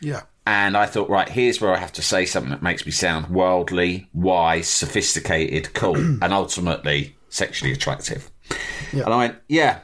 yeah. 0.00 0.22
And 0.46 0.74
I 0.76 0.86
thought, 0.86 1.10
right, 1.10 1.28
here's 1.28 1.60
where 1.60 1.72
I 1.72 1.78
have 1.78 1.92
to 1.92 2.02
say 2.02 2.24
something 2.24 2.50
that 2.50 2.62
makes 2.62 2.84
me 2.84 2.90
sound 2.90 3.28
worldly, 3.28 4.08
wise, 4.14 4.66
sophisticated, 4.68 5.74
cool, 5.74 5.96
and 6.22 6.32
ultimately 6.32 7.14
sexually 7.28 7.72
attractive. 7.72 8.30
Yeah. 8.92 9.04
And 9.04 9.14
I 9.14 9.16
went, 9.18 9.36
yeah. 9.48 9.80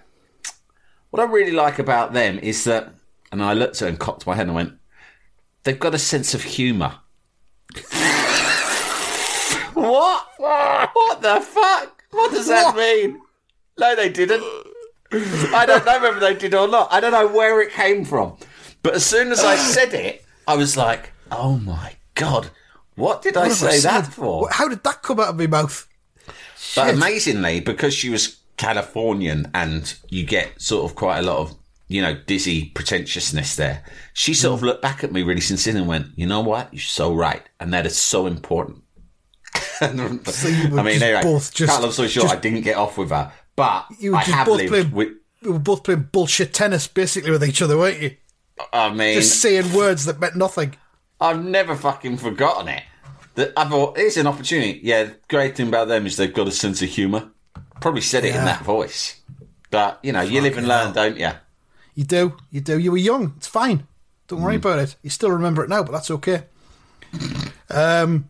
What 1.10 1.20
I 1.20 1.30
really 1.30 1.52
like 1.52 1.78
about 1.78 2.14
them 2.14 2.38
is 2.40 2.64
that, 2.64 2.92
and 3.30 3.42
I 3.44 3.52
looked 3.52 3.76
at 3.76 3.80
her 3.80 3.86
and 3.88 3.98
cocked 3.98 4.26
my 4.26 4.34
head 4.34 4.48
and 4.48 4.52
I 4.52 4.54
went, 4.54 4.72
they've 5.66 5.78
got 5.78 5.94
a 5.94 5.98
sense 5.98 6.32
of 6.32 6.42
humour. 6.42 6.94
what? 9.74 10.26
What 10.38 11.22
the 11.22 11.40
fuck? 11.40 12.02
What 12.10 12.30
does 12.32 12.48
that 12.48 12.74
mean? 12.76 13.20
No, 13.78 13.94
they 13.94 14.08
didn't. 14.08 14.42
I 15.12 15.64
don't 15.66 15.84
know 15.84 16.00
whether 16.00 16.20
they 16.20 16.34
did 16.34 16.54
or 16.54 16.66
not. 16.68 16.92
I 16.92 17.00
don't 17.00 17.12
know 17.12 17.28
where 17.28 17.60
it 17.60 17.72
came 17.72 18.04
from. 18.04 18.36
But 18.82 18.94
as 18.94 19.04
soon 19.04 19.32
as 19.32 19.40
I 19.44 19.56
said 19.56 19.92
it, 19.94 20.24
I 20.46 20.56
was 20.56 20.76
like, 20.76 21.12
oh 21.30 21.58
my 21.58 21.96
God, 22.14 22.50
what 22.94 23.22
did 23.22 23.36
I 23.36 23.40
What 23.42 23.48
have 23.48 23.56
say 23.56 23.78
said? 23.78 24.04
that 24.04 24.12
for? 24.12 24.48
How 24.50 24.68
did 24.68 24.82
that 24.84 25.02
come 25.02 25.20
out 25.20 25.28
of 25.30 25.36
my 25.38 25.46
mouth? 25.46 25.86
But 26.26 26.34
Shit. 26.86 26.94
amazingly, 26.94 27.60
because 27.60 27.94
she 27.94 28.08
was 28.10 28.36
Californian 28.56 29.50
and 29.54 29.94
you 30.08 30.24
get 30.24 30.60
sort 30.60 30.90
of 30.90 30.96
quite 30.96 31.18
a 31.18 31.22
lot 31.22 31.38
of, 31.38 31.54
you 31.88 32.02
know, 32.02 32.14
dizzy 32.26 32.66
pretentiousness 32.66 33.56
there, 33.56 33.84
she 34.12 34.34
sort 34.34 34.54
of 34.54 34.60
hmm. 34.60 34.66
looked 34.66 34.82
back 34.82 35.04
at 35.04 35.12
me 35.12 35.22
really 35.22 35.40
sincerely 35.40 35.80
and 35.80 35.88
went, 35.88 36.06
you 36.16 36.26
know 36.26 36.40
what? 36.40 36.72
You're 36.72 36.80
so 36.80 37.14
right. 37.14 37.42
And 37.60 37.72
that 37.72 37.86
is 37.86 37.96
so 37.96 38.26
important. 38.26 38.82
you 39.80 39.88
were 39.88 40.80
I 40.80 40.82
mean, 40.82 41.02
anyway, 41.02 41.22
both 41.22 41.54
just- 41.54 41.72
cut 41.72 41.82
long 41.82 41.92
story 41.92 42.08
short, 42.08 42.24
just- 42.24 42.36
I 42.36 42.40
didn't 42.40 42.62
get 42.62 42.76
off 42.76 42.98
with 42.98 43.10
her. 43.10 43.32
But 43.54 43.86
You 43.98 44.12
were 44.12 44.18
I 44.18 44.22
have 44.22 44.46
both 44.46 44.58
lived 44.58 44.70
playing. 44.70 44.90
with, 44.92 45.12
we 45.42 45.50
were 45.50 45.58
both 45.58 45.82
playing 45.84 46.08
bullshit 46.12 46.52
tennis, 46.52 46.86
basically, 46.88 47.30
with 47.30 47.44
each 47.44 47.62
other, 47.62 47.78
weren't 47.78 48.00
you? 48.00 48.16
I 48.72 48.92
mean, 48.92 49.14
Just 49.14 49.40
saying 49.40 49.72
words 49.72 50.04
that 50.04 50.20
meant 50.20 50.36
nothing. 50.36 50.76
I've 51.20 51.42
never 51.42 51.74
fucking 51.74 52.18
forgotten 52.18 52.68
it. 52.68 52.82
That 53.36 53.52
I 53.56 53.66
thought 53.66 53.98
it's 53.98 54.16
an 54.16 54.26
opportunity. 54.26 54.80
Yeah, 54.82 55.04
the 55.04 55.16
great 55.28 55.56
thing 55.56 55.68
about 55.68 55.88
them 55.88 56.06
is 56.06 56.16
they've 56.16 56.32
got 56.32 56.48
a 56.48 56.52
sense 56.52 56.82
of 56.82 56.88
humour. 56.88 57.30
Probably 57.80 58.00
said 58.00 58.24
it 58.24 58.34
in 58.34 58.44
that 58.44 58.62
voice. 58.62 59.20
But, 59.70 60.00
you 60.02 60.12
know, 60.12 60.22
you 60.22 60.40
live 60.40 60.56
and 60.56 60.68
learn, 60.68 60.94
don't 60.94 61.18
you? 61.18 61.30
You 61.96 62.04
do, 62.04 62.36
you 62.52 62.60
do. 62.60 62.78
You 62.78 62.92
were 62.92 62.98
young. 62.98 63.32
It's 63.38 63.48
fine. 63.48 63.86
Don't 64.28 64.38
Mm. 64.40 64.44
worry 64.44 64.56
about 64.56 64.78
it. 64.78 64.94
You 65.02 65.10
still 65.10 65.30
remember 65.32 65.64
it 65.64 65.68
now, 65.70 65.82
but 65.82 65.90
that's 65.92 66.10
okay. 66.12 66.44
Um, 67.70 68.28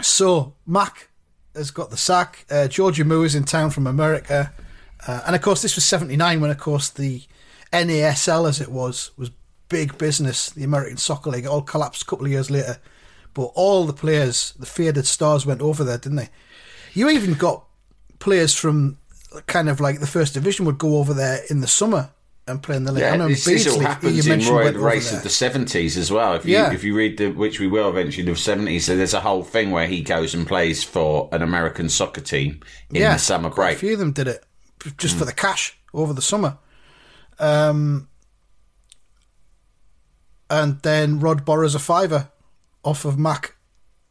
so 0.00 0.54
Mac 0.66 1.08
has 1.54 1.70
got 1.70 1.90
the 1.90 1.96
sack. 1.96 2.46
Uh, 2.50 2.68
Georgia 2.68 3.04
Moo 3.04 3.22
is 3.24 3.34
in 3.34 3.44
town 3.44 3.70
from 3.70 3.86
America, 3.86 4.52
uh, 5.06 5.20
and 5.26 5.34
of 5.34 5.42
course, 5.42 5.62
this 5.62 5.74
was 5.74 5.84
'79 5.84 6.40
when, 6.40 6.50
of 6.50 6.58
course, 6.58 6.88
the 6.90 7.22
NASL, 7.72 8.48
as 8.48 8.60
it 8.60 8.70
was, 8.70 9.10
was 9.16 9.30
big 9.68 9.98
business. 9.98 10.48
The 10.50 10.64
American 10.64 10.96
Soccer 10.96 11.30
League 11.30 11.44
it 11.44 11.48
all 11.48 11.62
collapsed 11.62 12.02
a 12.02 12.06
couple 12.06 12.26
of 12.26 12.32
years 12.32 12.50
later, 12.50 12.78
but 13.34 13.50
all 13.54 13.84
the 13.86 13.92
players, 13.92 14.54
the 14.58 14.66
faded 14.66 15.06
stars, 15.06 15.44
went 15.44 15.60
over 15.60 15.82
there, 15.84 15.98
didn't 15.98 16.16
they? 16.16 16.28
You 16.94 17.08
even 17.10 17.34
got 17.34 17.64
players 18.20 18.54
from 18.54 18.98
kind 19.46 19.68
of 19.68 19.80
like 19.80 20.00
the 20.00 20.06
first 20.06 20.34
division 20.34 20.66
would 20.66 20.78
go 20.78 20.98
over 20.98 21.14
there 21.14 21.40
in 21.50 21.60
the 21.60 21.68
summer 21.68 22.10
and 22.50 22.62
play 22.62 22.76
in 22.76 22.84
the 22.84 22.92
league. 22.92 23.04
I 23.04 23.10
Yeah, 23.10 23.16
know 23.16 23.28
this, 23.28 23.44
this 23.44 23.66
all 23.66 23.80
happens 23.80 24.16
you 24.16 24.22
in 24.32 24.38
mentioned, 24.38 24.56
Roy 24.56 24.72
race 24.72 25.12
of 25.12 25.22
the 25.22 25.28
seventies 25.30 25.96
as 25.96 26.10
well. 26.10 26.34
If 26.34 26.44
you 26.44 26.52
Yeah. 26.56 26.72
if 26.72 26.84
you 26.84 26.94
read 26.96 27.16
the 27.18 27.28
which 27.30 27.60
we 27.60 27.66
will 27.66 27.88
eventually 27.88 28.24
the 28.24 28.36
seventies, 28.36 28.86
so 28.86 28.96
there's 28.96 29.14
a 29.14 29.20
whole 29.20 29.42
thing 29.42 29.70
where 29.70 29.86
he 29.86 30.02
goes 30.02 30.34
and 30.34 30.46
plays 30.46 30.82
for 30.84 31.28
an 31.32 31.42
American 31.42 31.88
soccer 31.88 32.20
team 32.20 32.60
in 32.90 32.96
yeah, 32.96 33.12
the 33.14 33.18
summer 33.18 33.50
break. 33.50 33.76
A 33.76 33.78
few 33.80 33.92
of 33.94 33.98
them 33.98 34.12
did 34.12 34.28
it 34.28 34.44
just 34.98 35.16
for 35.16 35.24
the 35.24 35.32
cash 35.32 35.78
over 35.94 36.12
the 36.12 36.22
summer. 36.22 36.58
Um, 37.38 38.08
and 40.48 40.80
then 40.82 41.20
Rod 41.20 41.44
borrows 41.44 41.74
a 41.74 41.78
fiver 41.78 42.28
off 42.84 43.04
of 43.04 43.18
Mac, 43.18 43.54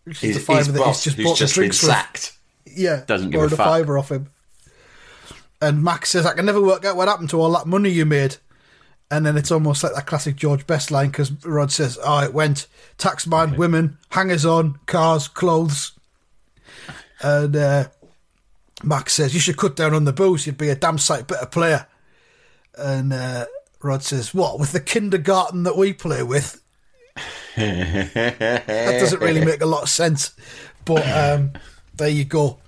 which 0.05 0.23
is 0.23 0.35
His, 0.35 0.37
the 0.37 0.41
fiver 0.53 0.71
that 0.71 0.79
boss, 0.79 1.03
he's 1.03 1.13
just 1.15 1.25
bought 1.25 1.37
the 1.39 1.45
been 1.45 1.53
drinks 1.53 1.83
with. 1.83 1.91
sacked. 1.91 2.33
Yeah, 2.65 3.03
Doesn't 3.07 3.31
give 3.31 3.39
borrowed 3.39 3.53
a 3.53 3.57
fiver 3.57 3.97
off 3.97 4.11
him. 4.11 4.29
And 5.61 5.83
Max 5.83 6.09
says, 6.09 6.25
"I 6.25 6.33
can 6.33 6.45
never 6.45 6.61
work 6.61 6.85
out 6.85 6.95
what 6.95 7.07
happened 7.07 7.29
to 7.31 7.41
all 7.41 7.51
that 7.51 7.67
money 7.67 7.89
you 7.89 8.05
made." 8.05 8.37
And 9.11 9.25
then 9.25 9.37
it's 9.37 9.51
almost 9.51 9.83
like 9.83 9.93
that 9.95 10.05
classic 10.05 10.35
George 10.35 10.67
Best 10.67 10.91
line 10.91 11.09
because 11.09 11.31
Rod 11.43 11.71
says, 11.71 11.97
"Oh, 12.03 12.23
it 12.23 12.33
went 12.33 12.67
taxman, 12.97 13.57
women, 13.57 13.97
hangers 14.09 14.45
on, 14.45 14.79
cars, 14.85 15.27
clothes." 15.27 15.93
And 17.21 17.55
uh, 17.55 17.87
Max 18.83 19.13
says, 19.13 19.33
"You 19.33 19.39
should 19.39 19.57
cut 19.57 19.75
down 19.75 19.93
on 19.93 20.05
the 20.05 20.13
booze. 20.13 20.45
You'd 20.45 20.57
be 20.57 20.69
a 20.69 20.75
damn 20.75 20.97
sight 20.97 21.27
better 21.27 21.45
player." 21.45 21.87
And 22.77 23.11
uh, 23.11 23.45
Rod 23.81 24.03
says, 24.03 24.33
"What 24.33 24.59
with 24.59 24.71
the 24.71 24.79
kindergarten 24.79 25.63
that 25.63 25.75
we 25.75 25.91
play 25.91 26.23
with?" 26.23 26.61
that 27.55 28.99
doesn't 28.99 29.21
really 29.21 29.43
make 29.43 29.61
a 29.61 29.65
lot 29.65 29.83
of 29.83 29.89
sense, 29.89 30.33
but 30.85 31.05
um, 31.07 31.53
there 31.95 32.09
you 32.09 32.25
go. 32.25 32.59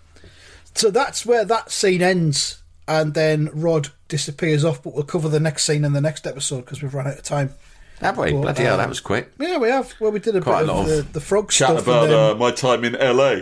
So 0.75 0.89
that's 0.89 1.25
where 1.25 1.45
that 1.45 1.71
scene 1.71 2.01
ends, 2.01 2.60
and 2.87 3.13
then 3.13 3.49
Rod 3.53 3.89
disappears 4.07 4.63
off. 4.65 4.81
But 4.83 4.93
we'll 4.93 5.03
cover 5.03 5.29
the 5.29 5.39
next 5.39 5.63
scene 5.63 5.83
in 5.85 5.93
the 5.93 6.01
next 6.01 6.25
episode 6.27 6.61
because 6.61 6.81
we've 6.81 6.93
run 6.93 7.07
out 7.07 7.17
of 7.17 7.23
time. 7.23 7.53
Have 7.99 8.17
we? 8.17 8.33
Well, 8.33 8.41
Bloody 8.43 8.63
hell, 8.63 8.73
um, 8.73 8.79
that 8.79 8.89
was 8.89 8.99
quick. 8.99 9.31
Yeah, 9.39 9.57
we 9.57 9.69
have. 9.69 9.93
Well, 9.99 10.11
we 10.11 10.19
did 10.19 10.35
a 10.35 10.41
Quite 10.41 10.61
bit 10.61 10.69
a 10.69 10.71
of, 10.71 10.77
lot 10.79 10.87
the, 10.87 10.99
of 10.99 11.13
the 11.13 11.21
frog 11.21 11.49
Chat 11.51 11.69
stuff. 11.69 11.83
about 11.83 12.07
then, 12.07 12.31
uh, 12.31 12.35
my 12.35 12.51
time 12.51 12.83
in 12.83 12.93
LA. 12.93 13.41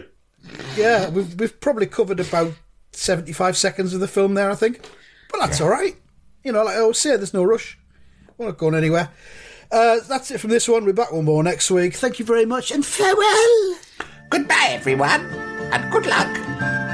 yeah, 0.76 1.10
we've 1.10 1.40
we've 1.40 1.60
probably 1.62 1.86
covered 1.86 2.20
about 2.20 2.54
seventy-five 2.92 3.56
seconds 3.58 3.94
of 3.94 4.00
the 4.02 4.08
film 4.08 4.34
there, 4.34 4.52
I 4.52 4.56
think. 4.56 4.82
But 5.32 5.40
that's 5.42 5.62
all 5.62 5.70
right. 5.70 5.96
You 6.44 6.52
know, 6.52 6.64
like 6.64 6.76
I 6.76 6.80
always 6.82 6.98
say, 6.98 7.16
there's 7.16 7.34
no 7.34 7.44
rush. 7.44 7.78
We're 8.38 8.48
not 8.48 8.58
going 8.58 8.76
anywhere. 8.76 9.10
Uh, 9.72 10.00
that's 10.08 10.32
it 10.32 10.40
from 10.40 10.50
this 10.50 10.68
one. 10.68 10.84
We're 10.86 10.94
back 10.94 11.12
one 11.12 11.26
more 11.26 11.44
next 11.44 11.70
week. 11.70 11.94
Thank 11.94 12.18
you 12.20 12.26
very 12.26 12.46
much 12.46 12.72
and 12.72 12.86
farewell. 12.86 13.76
Goodbye, 14.30 14.68
everyone, 14.72 15.26
and 15.72 15.92
good 15.92 16.06
luck. 16.06 16.89